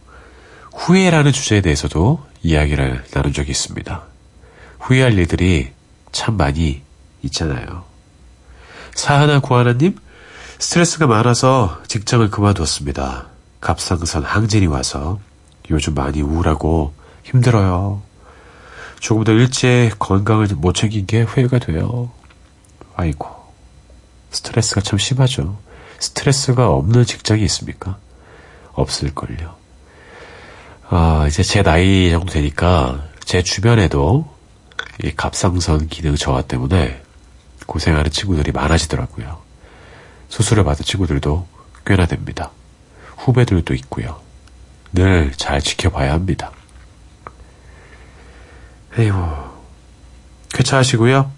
후회라는 0.73 1.33
주제에 1.33 1.61
대해서도 1.61 2.30
이야기를 2.43 3.05
나눈 3.11 3.33
적이 3.33 3.51
있습니다. 3.51 4.03
후회할 4.79 5.13
일들이 5.13 5.73
참 6.13 6.37
많이 6.37 6.83
있잖아요. 7.23 7.85
사하나 8.95 9.41
구하나님, 9.41 9.97
스트레스가 10.59 11.07
많아서 11.07 11.81
직장을 11.87 12.29
그만뒀습니다. 12.31 13.27
갑상선 13.61 14.25
항진이 14.25 14.67
와서 14.67 15.21
요즘 15.71 15.95
많이 15.95 16.23
우울하고 16.23 16.95
힘들어요. 17.25 18.03
조금 18.99 19.25
더 19.25 19.33
일찍 19.33 19.93
건강을 19.99 20.49
못 20.57 20.75
챙긴 20.75 21.07
게 21.07 21.23
후회가 21.23 21.59
돼요. 21.59 22.11
아이고, 22.97 23.29
스트레스가 24.31 24.81
참 24.81 24.99
심하죠. 24.99 25.59
스트레스가 25.99 26.69
없는 26.69 27.05
직장이 27.05 27.43
있습니까? 27.45 27.99
없을걸요. 28.73 29.60
아, 30.93 31.25
이제 31.29 31.43
제 31.45 31.63
나이 31.63 32.11
정도 32.11 32.33
되니까 32.33 33.05
제 33.25 33.43
주변에도 33.43 34.29
이 35.05 35.13
갑상선 35.15 35.87
기능 35.89 36.17
저하 36.17 36.43
때문에 36.43 37.01
고생하는 37.67 38.11
친구들이 38.11 38.51
많아지더라고요. 38.51 39.41
수술을 40.29 40.65
받은 40.65 40.85
친구들도 40.85 41.47
꽤나 41.87 42.07
됩니다. 42.07 42.51
후배들도 43.19 43.75
있고요. 43.75 44.21
늘 44.93 45.33
잘 45.37 45.61
지켜봐야 45.61 46.13
합니다. 46.13 46.51
에이구, 48.99 49.17
쾌차하시고요. 50.53 51.31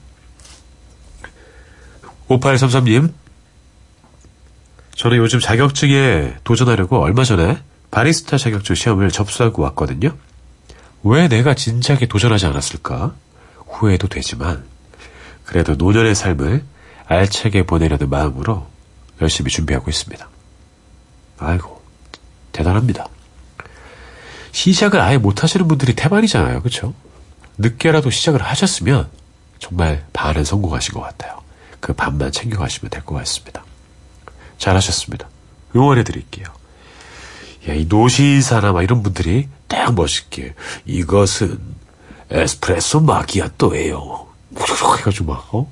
5833님, 2.31 3.13
저는 4.97 5.19
요즘 5.19 5.39
자격증에 5.39 6.37
도전하려고 6.45 7.03
얼마 7.03 7.25
전에 7.25 7.59
바리스타 7.93 8.39
자격증 8.39 8.75
시험을 8.75 9.11
접수하고 9.11 9.63
왔거든요. 9.63 10.17
왜 11.05 11.29
내가 11.29 11.55
진지하게 11.55 12.07
도전하지 12.07 12.47
않았을까? 12.47 13.15
후회도 13.69 14.09
되지만, 14.09 14.65
그래도 15.45 15.75
노년의 15.75 16.15
삶을 16.15 16.65
알차게 17.07 17.65
보내려는 17.67 18.09
마음으로 18.09 18.67
열심히 19.21 19.51
준비하고 19.51 19.91
있습니다. 19.91 20.27
아이고, 21.39 21.83
대단합니다. 22.53 23.09
시작을 24.53 24.99
아예 25.01 25.19
못 25.19 25.43
하시는 25.43 25.69
분들이 25.69 25.95
태반이잖아요. 25.95 26.63
그쵸? 26.63 26.95
늦게라도 27.59 28.11
시작을 28.11 28.43
하셨으면 28.43 29.11
정말 29.59 30.07
반은 30.15 30.45
성공하신 30.45 30.95
것 30.95 31.01
같아요. 31.03 31.43
그 31.81 31.93
반만 31.93 32.33
챙겨가시면 32.33 32.89
될 32.91 33.05
것 33.05 33.17
같습니다. 33.17 33.65
잘하셨습니다. 34.57 35.29
응원해 35.77 36.05
드릴게요. 36.05 36.47
야, 37.69 37.75
이 37.75 37.87
노시사나 37.87 38.73
막 38.73 38.83
이런 38.83 39.03
분들이 39.03 39.49
딱 39.69 39.95
멋있게 39.95 40.55
이것은 40.85 41.61
에스프레소 42.31 43.01
마키아토예요. 43.01 44.27
해가지고 44.99 45.33
막 45.33 45.55
어? 45.55 45.71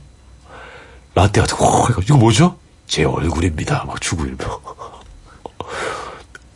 라떼 1.15 1.41
같은 1.41 1.57
거 1.57 1.89
이거 2.03 2.17
뭐죠? 2.17 2.57
제 2.87 3.05
얼굴입니다. 3.05 3.85
막 3.85 4.01
주고 4.01 4.25
일며. 4.25 4.61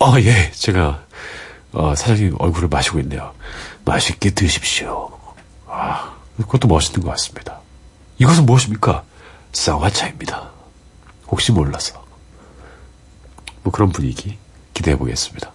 아 0.00 0.14
예, 0.20 0.50
제가 0.52 1.04
어, 1.72 1.94
사장님 1.94 2.36
얼굴을 2.38 2.68
마시고 2.68 3.00
있네요. 3.00 3.32
맛있게 3.84 4.30
드십시오. 4.30 5.10
아, 5.66 6.14
그것도 6.36 6.68
멋있는 6.68 7.02
것 7.02 7.10
같습니다. 7.10 7.60
이것은 8.18 8.46
무엇입니까? 8.46 9.02
쌍화차입니다. 9.52 10.50
혹시 11.28 11.52
몰라서. 11.52 12.04
뭐 13.62 13.72
그런 13.72 13.90
분위기 13.90 14.38
기대해 14.74 14.98
보겠습니다. 14.98 15.52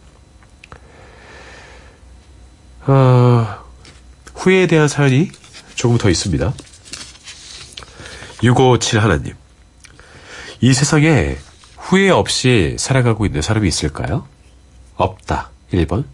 어, 2.88 3.64
후회에 4.34 4.68
대한 4.68 4.88
사연이 4.88 5.30
조금 5.76 5.98
더 5.98 6.10
있습니다. 6.10 6.54
657 8.42 9.00
하나님. 9.00 9.36
이 10.62 10.74
세상에 10.74 11.38
후회 11.78 12.10
없이 12.10 12.76
살아가고 12.80 13.26
있는 13.26 13.42
사람이 13.42 13.68
있을까요? 13.68 14.28
없다. 14.96 15.52
1번. 15.74 16.06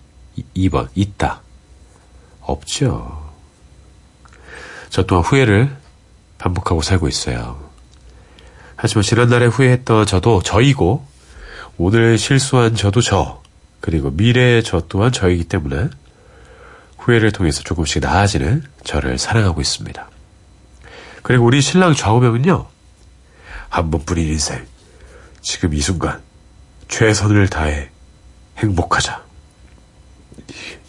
2번. 0.56 0.90
있다. 0.96 1.42
없죠. 2.42 3.32
저 4.90 5.04
또한 5.04 5.24
후회를 5.24 5.76
반복하고 6.38 6.82
살고 6.82 7.08
있어요. 7.08 7.60
하지만 8.76 9.04
지난날에 9.04 9.46
후회했던 9.48 10.06
저도 10.06 10.42
저이고, 10.42 11.06
오늘 11.78 12.18
실수한 12.18 12.76
저도 12.76 13.02
저, 13.02 13.42
그리고 13.82 14.10
미래의 14.10 14.64
저 14.64 14.82
또한 14.88 15.12
저이기 15.12 15.44
때문에 15.44 15.90
후회를 16.98 17.32
통해서 17.32 17.62
조금씩 17.64 18.02
나아지는 18.02 18.64
저를 18.84 19.18
사랑하고 19.18 19.60
있습니다. 19.60 20.10
그리고 21.22 21.46
우리 21.46 21.62
신랑 21.62 21.94
좌우명은요, 21.94 22.68
한 23.70 23.92
번뿐인 23.92 24.26
인생, 24.28 24.66
지금 25.42 25.74
이 25.74 25.82
순간, 25.82 26.22
최선을 26.88 27.50
다해 27.50 27.90
행복하자. 28.58 29.24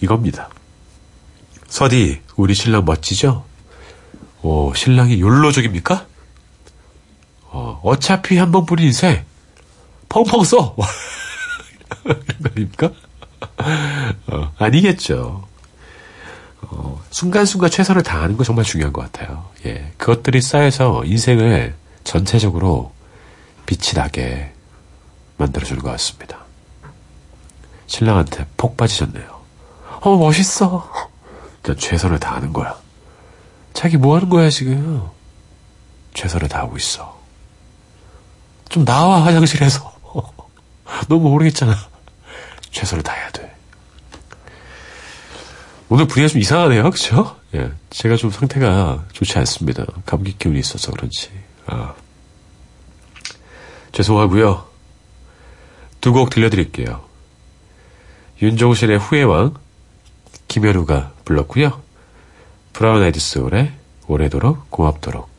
이겁니다. 0.01 0.51
서디, 1.67 2.23
우리 2.37 2.55
신랑 2.55 2.85
멋지죠? 2.85 3.45
오, 4.43 4.73
신랑이 4.75 5.21
욜로족입니까? 5.21 6.07
어, 7.47 7.81
어차피 7.83 8.37
한 8.37 8.53
번뿐인 8.53 8.87
인생, 8.87 9.25
펑펑 10.09 10.45
써! 10.45 10.77
이런 12.05 12.23
거 12.43 12.51
아닙니까? 12.51 12.91
어, 14.29 14.53
아니겠죠. 14.59 15.47
어, 16.63 17.03
순간순간 17.11 17.71
최선을 17.71 18.03
다하는 18.03 18.37
거 18.37 18.45
정말 18.45 18.65
중요한 18.65 18.93
것 18.93 19.11
같아요. 19.11 19.49
예. 19.67 19.93
그것들이 19.97 20.41
쌓여서 20.41 21.05
인생을 21.05 21.75
전체적으로 22.05 22.93
빛이 23.67 23.95
나게 23.95 24.53
만들어주는 25.37 25.83
것 25.83 25.91
같습니다. 25.93 26.39
신랑한테 27.87 28.47
폭 28.57 28.77
빠지셨네요. 28.77 29.41
어, 30.01 30.17
멋있어. 30.17 30.91
일단 31.59 31.77
최선을 31.77 32.19
다하는 32.19 32.53
거야. 32.53 32.77
자기 33.73 33.97
뭐 33.97 34.17
하는 34.17 34.29
거야, 34.29 34.49
지금? 34.51 35.03
최선을 36.15 36.49
다하고 36.49 36.77
있어. 36.77 37.17
좀 38.69 38.85
나와, 38.85 39.25
화장실에서. 39.25 39.96
너무 41.09 41.29
모르겠잖아. 41.31 41.75
최선을 42.71 43.03
다해야 43.03 43.31
돼. 43.31 43.55
오늘 45.89 46.07
분위기가 46.07 46.29
좀 46.33 46.41
이상하네요. 46.41 46.91
그쵸? 46.91 47.37
예. 47.55 47.71
제가 47.91 48.17
좀 48.17 48.31
상태가 48.31 49.05
좋지 49.13 49.39
않습니다. 49.39 49.85
감기 50.05 50.37
기운이 50.37 50.59
있어서 50.59 50.91
그런지. 50.93 51.31
아. 51.67 51.95
죄송하고요. 53.93 54.67
두 56.01 56.13
곡 56.13 56.31
들려드릴게요. 56.31 57.05
윤종신의 58.43 58.99
후회왕, 58.99 59.55
김현우가 60.49 61.13
불렀고요. 61.25 61.83
브라운 62.73 63.03
아이드 63.03 63.19
소울의 63.19 63.73
오래도록 64.07 64.71
고맙도록. 64.71 65.36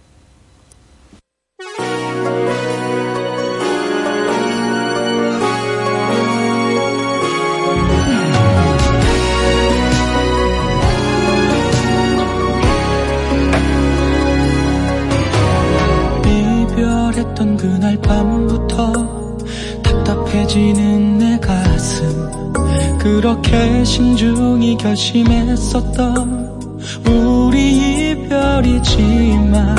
그렇게 23.18 23.84
신중히 23.84 24.78
결심했었던 24.78 26.52
우리 27.08 28.12
이별이지만 28.12 29.76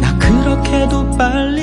나 0.00 0.18
그렇게도 0.18 1.10
빨리 1.18 1.61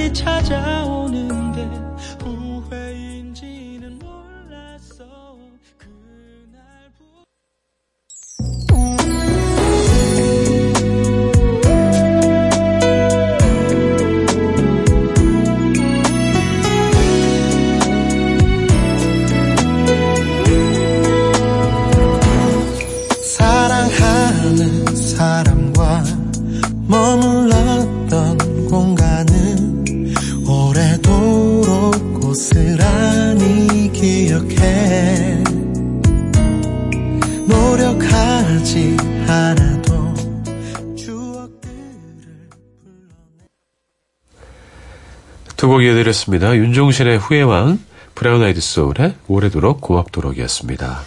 이어드렸습니다. 46.09 46.55
윤종신의 46.55 47.17
후회왕, 47.17 47.79
브라운 48.15 48.43
아이드 48.43 48.59
소울의 48.59 49.15
오래도록 49.27 49.81
고맙도록이었습니다. 49.81 51.01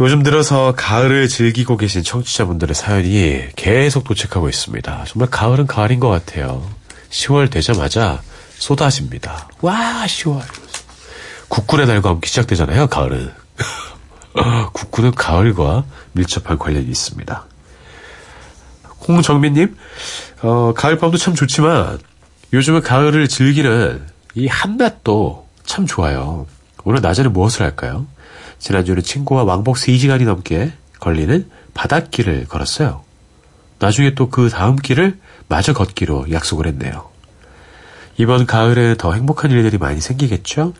요즘 0.00 0.22
들어서 0.22 0.74
가을을 0.76 1.28
즐기고 1.28 1.76
계신 1.76 2.02
청취자분들의 2.02 2.74
사연이 2.74 3.42
계속 3.56 4.04
도착하고 4.04 4.48
있습니다. 4.48 5.04
정말 5.06 5.30
가을은 5.30 5.66
가을인 5.66 6.00
것 6.00 6.08
같아요. 6.08 6.68
10월 7.10 7.50
되자마자 7.50 8.22
쏟아집니다. 8.58 9.48
와, 9.60 10.04
10월. 10.06 10.42
국군의 11.48 11.86
날과 11.86 12.10
함께 12.10 12.28
시작되잖아요, 12.28 12.86
가을은. 12.88 13.32
국군은 14.72 15.12
가을과 15.12 15.84
밀접한 16.12 16.58
관련이 16.58 16.86
있습니다. 16.86 17.46
홍정민님, 19.08 19.76
어, 20.42 20.72
가을밤도 20.76 21.18
참 21.18 21.34
좋지만 21.34 21.98
요즘은 22.52 22.82
가을을 22.82 23.28
즐기는 23.28 24.06
이 24.34 24.46
한낮도 24.46 25.48
참 25.64 25.86
좋아요. 25.86 26.46
오늘 26.84 27.00
낮에는 27.00 27.32
무엇을 27.32 27.62
할까요? 27.62 28.06
지난주에는 28.58 29.02
친구와 29.02 29.44
왕복 29.44 29.76
3시간이 29.76 30.24
넘게 30.24 30.72
걸리는 30.98 31.48
바닷길을 31.74 32.46
걸었어요. 32.46 33.04
나중에 33.78 34.14
또 34.14 34.28
그 34.28 34.48
다음 34.50 34.76
길을 34.76 35.18
마저 35.48 35.72
걷기로 35.72 36.30
약속을 36.30 36.66
했네요. 36.66 37.08
이번 38.18 38.46
가을에 38.46 38.96
더 38.96 39.14
행복한 39.14 39.50
일들이 39.50 39.78
많이 39.78 40.00
생기겠죠? 40.00 40.74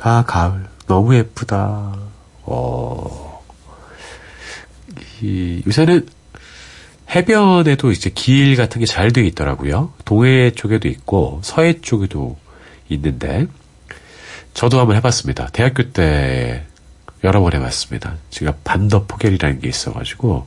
아, 0.00 0.24
가을. 0.26 0.66
너무 0.86 1.16
예쁘다. 1.16 1.96
어, 2.44 3.42
이, 5.20 5.62
요새는 5.66 6.06
해변에도 7.14 7.92
이제 7.92 8.10
길 8.10 8.56
같은 8.56 8.80
게 8.80 8.86
잘 8.86 9.12
되어 9.12 9.24
있더라고요. 9.24 9.92
동해 10.04 10.50
쪽에도 10.50 10.88
있고 10.88 11.40
서해 11.42 11.80
쪽에도 11.80 12.36
있는데 12.88 13.46
저도 14.54 14.80
한번 14.80 14.96
해봤습니다. 14.96 15.48
대학교 15.52 15.90
때 15.92 16.64
여러 17.24 17.40
번 17.40 17.52
해봤습니다. 17.54 18.16
제가 18.30 18.54
반더 18.64 19.06
포겔이라는 19.06 19.60
게 19.60 19.68
있어가지고 19.68 20.46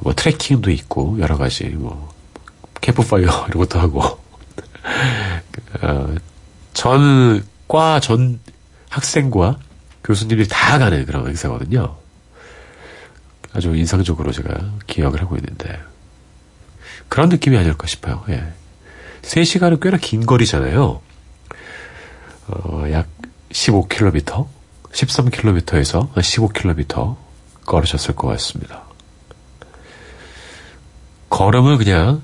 뭐 0.00 0.12
트레킹도 0.14 0.70
있고 0.70 1.18
여러 1.20 1.36
가지 1.36 1.64
뭐 1.64 2.12
캠프파이어 2.80 3.46
이런 3.48 3.58
것도 3.58 3.78
하고 3.78 4.02
어, 5.82 6.14
전과 6.74 8.00
전 8.00 8.40
학생과 8.88 9.58
교수님들이 10.04 10.48
다 10.48 10.78
가는 10.78 11.04
그런 11.06 11.26
행사거든요. 11.28 11.96
아주 13.54 13.74
인상적으로 13.74 14.32
제가 14.32 14.72
기억을 14.86 15.20
하고 15.20 15.36
있는데 15.36 15.80
그런 17.08 17.28
느낌이 17.28 17.56
아닐까 17.56 17.86
싶어요. 17.86 18.24
예. 18.30 18.52
3시간은 19.22 19.80
꽤나 19.80 19.98
긴 19.98 20.24
거리잖아요. 20.24 21.00
어, 22.48 22.84
약 22.90 23.08
15km, 23.50 24.48
13km에서 24.92 26.12
15km 26.12 27.16
걸으셨을 27.66 28.14
것 28.16 28.28
같습니다. 28.28 28.82
걸음은 31.28 31.78
그냥 31.78 32.22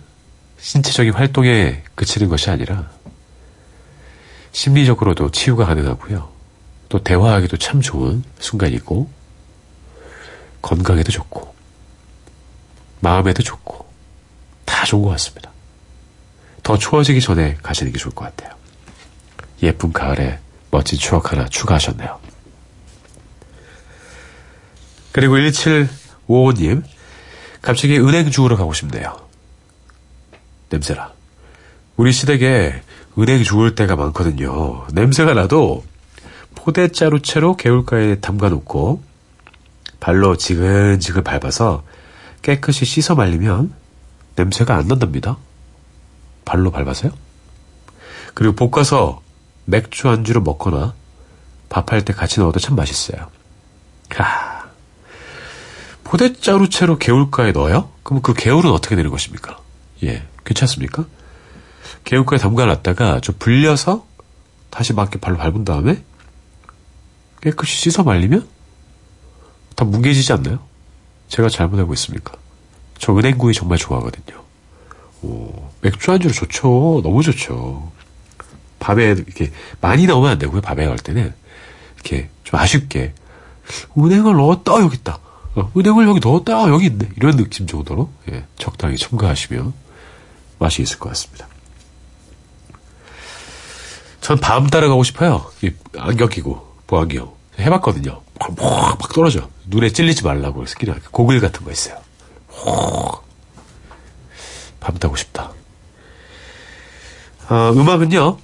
신체적인 0.59 1.13
활동에 1.13 1.83
그치는 1.95 2.29
것이 2.29 2.51
아니라 2.51 2.91
심리적으로도 4.53 5.31
치유가 5.31 5.67
가능하고요. 5.67 6.31
또 6.89 7.03
대화하기도 7.03 7.59
참 7.59 7.81
좋은 7.81 8.25
순간이고 8.39 9.09
건강에도 10.69 11.11
좋고 11.11 11.55
마음에도 13.01 13.43
좋고 13.43 13.89
다 14.67 14.85
좋은 14.85 15.03
것 15.03 15.09
같습니다. 15.13 15.51
더 16.63 16.77
추워지기 16.77 17.23
전에 17.23 17.57
가시는 17.63 17.91
게 17.91 17.99
좋을 17.99 18.15
것 18.15 18.27
같아요. 18.27 18.55
예쁜 19.63 19.95
가을에 19.95 20.39
멋진 20.71 20.99
추억 20.99 21.33
하나 21.33 21.49
추가하셨네요. 21.49 22.21
그리고 25.13 25.37
1755님, 25.37 26.83
갑자기 27.63 27.99
은행 27.99 28.31
주우러 28.31 28.55
가고 28.59 28.75
싶네요. 28.75 29.17
냄새라. 30.69 31.15
우리 31.97 32.13
시댁에 32.13 32.83
은행 33.19 33.43
주울 33.43 33.75
때가 33.75 33.97
많거든요. 33.97 34.87
냄새가 34.93 35.33
나도 35.33 35.83
포대자루 36.55 37.23
채로 37.23 37.57
개울가에 37.57 38.17
담가 38.21 38.51
놓고 38.51 39.08
발로 40.01 40.37
지근지근 40.37 41.25
밟아서 41.25 41.83
깨끗이 42.43 42.85
씻어 42.85 43.15
말리면 43.15 43.75
냄새가 44.37 44.77
안 44.77 44.87
난답니다. 44.87 45.37
발로 46.45 46.71
밟아서요? 46.71 47.13
그리고 48.35 48.55
볶아서 48.71 49.21
맥주 49.65 50.09
안주로 50.09 50.41
먹거나 50.41 50.95
밥할 51.69 52.05
때 52.05 52.13
같이 52.13 52.41
넣어도 52.41 52.61
참 52.61 52.77
맛있어요. 52.77 53.29
하, 54.11 54.69
포대자루 56.05 56.71
채로 56.71 56.99
개울가에 56.99 57.53
넣어요? 57.53 57.91
그럼 58.03 58.23
그 58.23 58.33
개울은 58.33 58.71
어떻게 58.71 58.97
되는 58.97 59.11
것입니까? 59.11 59.59
예, 60.05 60.27
괜찮습니까? 60.45 61.05
개울가에 62.05 62.39
담가놨다가 62.39 63.21
좀 63.21 63.35
불려서 63.39 64.07
다시 64.71 64.95
맞게 64.95 65.19
발로 65.19 65.37
밟은 65.37 65.65
다음에 65.65 66.03
깨끗이 67.43 67.77
씻어 67.77 68.05
말리면 68.05 68.47
다 69.79 69.85
뭉개지지 69.85 70.33
않나요? 70.33 70.59
제가 71.29 71.49
잘못 71.49 71.79
알고 71.79 71.95
있습니까? 71.95 72.33
저 72.99 73.17
은행구이 73.17 73.55
정말 73.55 73.79
좋아하거든요. 73.79 74.43
오, 75.23 75.71
맥주 75.83 76.11
안주로 76.11 76.35
좋죠. 76.35 77.01
너무 77.05 77.23
좋죠. 77.23 77.93
밥에 78.81 79.05
이렇게 79.13 79.53
많이 79.81 80.07
넣으면 80.07 80.33
안 80.33 80.39
되고요. 80.41 80.63
밥에 80.63 80.85
넣을 80.87 80.97
때는 80.97 81.33
이렇게 81.95 82.29
좀 82.43 82.59
아쉽게 82.59 83.15
은행을 83.97 84.35
넣었다 84.35 84.81
여기 84.81 84.97
있다. 84.97 85.21
어, 85.55 85.71
은행을 85.77 86.09
여기 86.09 86.19
넣었다 86.19 86.69
여기 86.71 86.87
있네. 86.87 87.11
이런 87.17 87.37
느낌 87.37 87.69
정도로 87.69 88.11
예, 88.33 88.47
적당히 88.57 88.97
첨가하시면 88.97 89.73
맛이 90.59 90.83
있을 90.83 90.99
것 90.99 91.11
같습니다. 91.11 91.47
전 94.21 94.39
밤 94.41 94.67
따라가고 94.67 95.05
싶어요. 95.05 95.49
이 95.63 95.71
안경 95.97 96.29
끼고 96.29 96.67
보안경 96.89 97.33
해봤거든요. 97.61 98.23
막, 98.39 98.99
막 98.99 99.13
떨어져. 99.13 99.49
눈에 99.67 99.91
찔리지 99.91 100.25
말라고 100.25 100.65
스키는 100.67 100.95
고글 101.11 101.41
같은 101.41 101.65
거 101.65 101.71
있어요. 101.71 101.97
밤 104.81 104.97
타고 104.99 105.17
싶다. 105.17 105.53
어, 107.49 107.73
음악은요. 107.73 108.39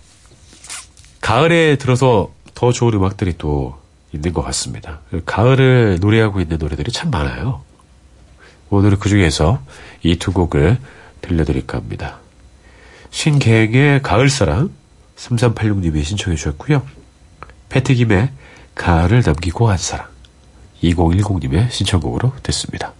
가을에 1.21 1.77
들어서 1.77 2.33
더 2.55 2.73
좋은 2.73 2.95
음악들이 2.95 3.35
또 3.39 3.79
있는 4.13 4.33
것 4.33 4.43
같습니다. 4.43 5.01
가을을 5.27 5.99
노래하고 6.01 6.41
있는 6.41 6.59
노래들이 6.59 6.93
참 6.93 7.11
많아요. 7.11 7.63
오늘은 8.71 8.99
그 8.99 9.09
중에서 9.09 9.61
이 10.03 10.17
두 10.17 10.33
곡을 10.33 10.79
들려드릴까 11.23 11.79
합니다. 11.79 12.19
신계행의 13.11 14.03
가을사랑 14.03 14.71
3386님이 15.17 16.05
신청해 16.05 16.37
주셨고요. 16.37 16.83
패트김의 17.69 18.31
가을을 18.75 19.23
남기고 19.25 19.69
한 19.69 19.79
사랑 19.79 20.09
2010님의 20.83 21.71
신청곡으로 21.71 22.33
듣습니다. 22.43 22.93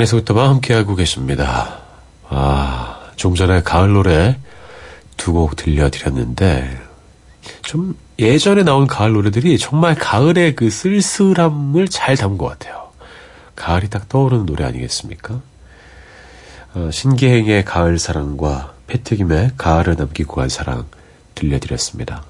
산에서부터만 0.00 0.48
함께하고 0.48 0.94
계십니다. 0.94 1.78
아, 2.28 3.00
좀 3.16 3.34
전에 3.34 3.62
가을 3.62 3.92
노래 3.92 4.38
두 5.16 5.32
곡 5.32 5.56
들려드렸는데, 5.56 6.80
좀 7.62 7.96
예전에 8.18 8.62
나온 8.62 8.86
가을 8.86 9.12
노래들이 9.12 9.58
정말 9.58 9.94
가을의 9.94 10.54
그 10.56 10.70
쓸쓸함을 10.70 11.88
잘 11.88 12.16
담은 12.16 12.38
것 12.38 12.46
같아요. 12.46 12.90
가을이 13.56 13.90
딱 13.90 14.08
떠오르는 14.08 14.46
노래 14.46 14.64
아니겠습니까? 14.64 15.40
어, 16.74 16.90
신계행의 16.92 17.64
가을 17.64 17.98
사랑과 17.98 18.74
패트김의 18.86 19.52
가을을 19.56 19.96
남기고 19.96 20.36
간 20.36 20.48
사랑 20.48 20.86
들려드렸습니다. 21.34 22.24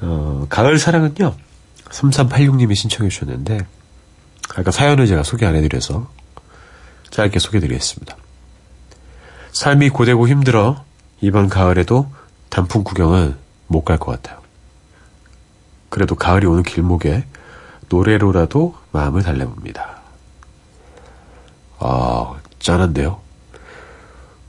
어, 0.00 0.46
가을 0.48 0.78
사랑은요, 0.78 1.34
3386님이 1.90 2.74
신청해 2.74 3.10
주셨는데, 3.10 3.64
아까 4.56 4.70
사연을 4.70 5.06
제가 5.06 5.22
소개 5.22 5.46
안 5.46 5.54
해드려서 5.54 6.23
짧게 7.10 7.38
소개드리겠습니다. 7.38 8.16
삶이 9.52 9.90
고되고 9.90 10.28
힘들어 10.28 10.84
이번 11.20 11.48
가을에도 11.48 12.10
단풍 12.48 12.84
구경은 12.84 13.36
못 13.66 13.84
갈 13.84 13.98
것 13.98 14.12
같아요. 14.12 14.42
그래도 15.88 16.14
가을이 16.16 16.46
오는 16.46 16.62
길목에 16.62 17.24
노래로라도 17.88 18.74
마음을 18.92 19.22
달래봅니다. 19.22 20.00
아, 21.78 22.34
짠한데요? 22.58 23.20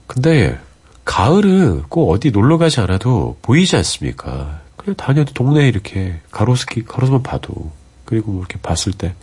근데 0.08 0.60
가을은 1.04 1.84
꼭 1.84 2.12
어디 2.12 2.32
놀러 2.32 2.58
가지 2.58 2.80
않아도 2.80 3.38
보이지 3.42 3.76
않습니까? 3.76 4.62
그냥 4.78 4.96
다녀도 4.96 5.34
동네에 5.34 5.68
이렇게 5.68 6.20
가로수길, 6.32 6.86
가로수만 6.86 7.22
봐도 7.24 7.72
그리고 8.06 8.32
뭐 8.32 8.40
이렇게 8.42 8.60
봤을 8.60 8.94
때 8.94 9.16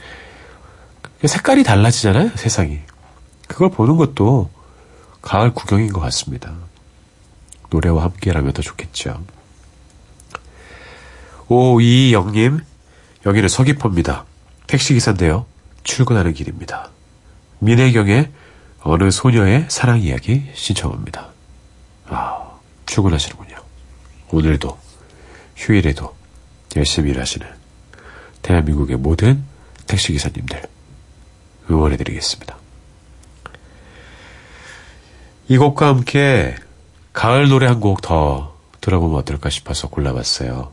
색깔이 1.24 1.62
달라지잖아요, 1.64 2.30
세상이. 2.36 2.80
그걸 3.52 3.70
보는 3.70 3.96
것도 3.96 4.50
가을 5.20 5.52
구경인 5.52 5.92
것 5.92 6.00
같습니다. 6.00 6.54
노래와 7.70 8.04
함께라면 8.04 8.52
더 8.54 8.62
좋겠죠. 8.62 9.22
오이영님, 11.48 12.60
여기는 13.26 13.48
서귀포입니다. 13.48 14.24
택시기사인데요. 14.66 15.44
출근하는 15.84 16.32
길입니다. 16.32 16.88
민혜경의 17.58 18.32
어느 18.84 19.10
소녀의 19.10 19.66
사랑 19.68 20.00
이야기 20.00 20.50
신청합니다. 20.54 21.28
아, 22.06 22.58
출근하시는군요. 22.86 23.56
오늘도, 24.30 24.78
휴일에도 25.56 26.16
열심히 26.74 27.10
일하시는 27.10 27.46
대한민국의 28.40 28.96
모든 28.96 29.44
택시기사님들 29.86 30.62
응원해드리겠습니다. 31.70 32.61
이 35.52 35.58
곡과 35.58 35.86
함께 35.86 36.54
가을 37.12 37.46
노래 37.50 37.66
한 37.66 37.78
곡 37.78 38.00
더 38.00 38.56
들어보면 38.80 39.18
어떨까 39.18 39.50
싶어서 39.50 39.88
골라봤어요. 39.88 40.72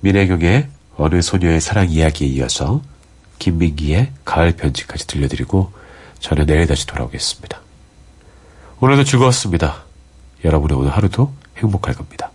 민혜경의 0.00 0.66
어느 0.96 1.22
소녀의 1.22 1.60
사랑 1.60 1.88
이야기에 1.88 2.26
이어서 2.26 2.82
김민기의 3.38 4.10
가을 4.24 4.56
편지까지 4.56 5.06
들려드리고 5.06 5.72
저는 6.18 6.46
내일 6.46 6.66
다시 6.66 6.84
돌아오겠습니다. 6.88 7.60
오늘도 8.80 9.04
즐거웠습니다. 9.04 9.84
여러분의 10.44 10.76
오늘 10.76 10.90
하루도 10.90 11.32
행복할 11.58 11.94
겁니다. 11.94 12.27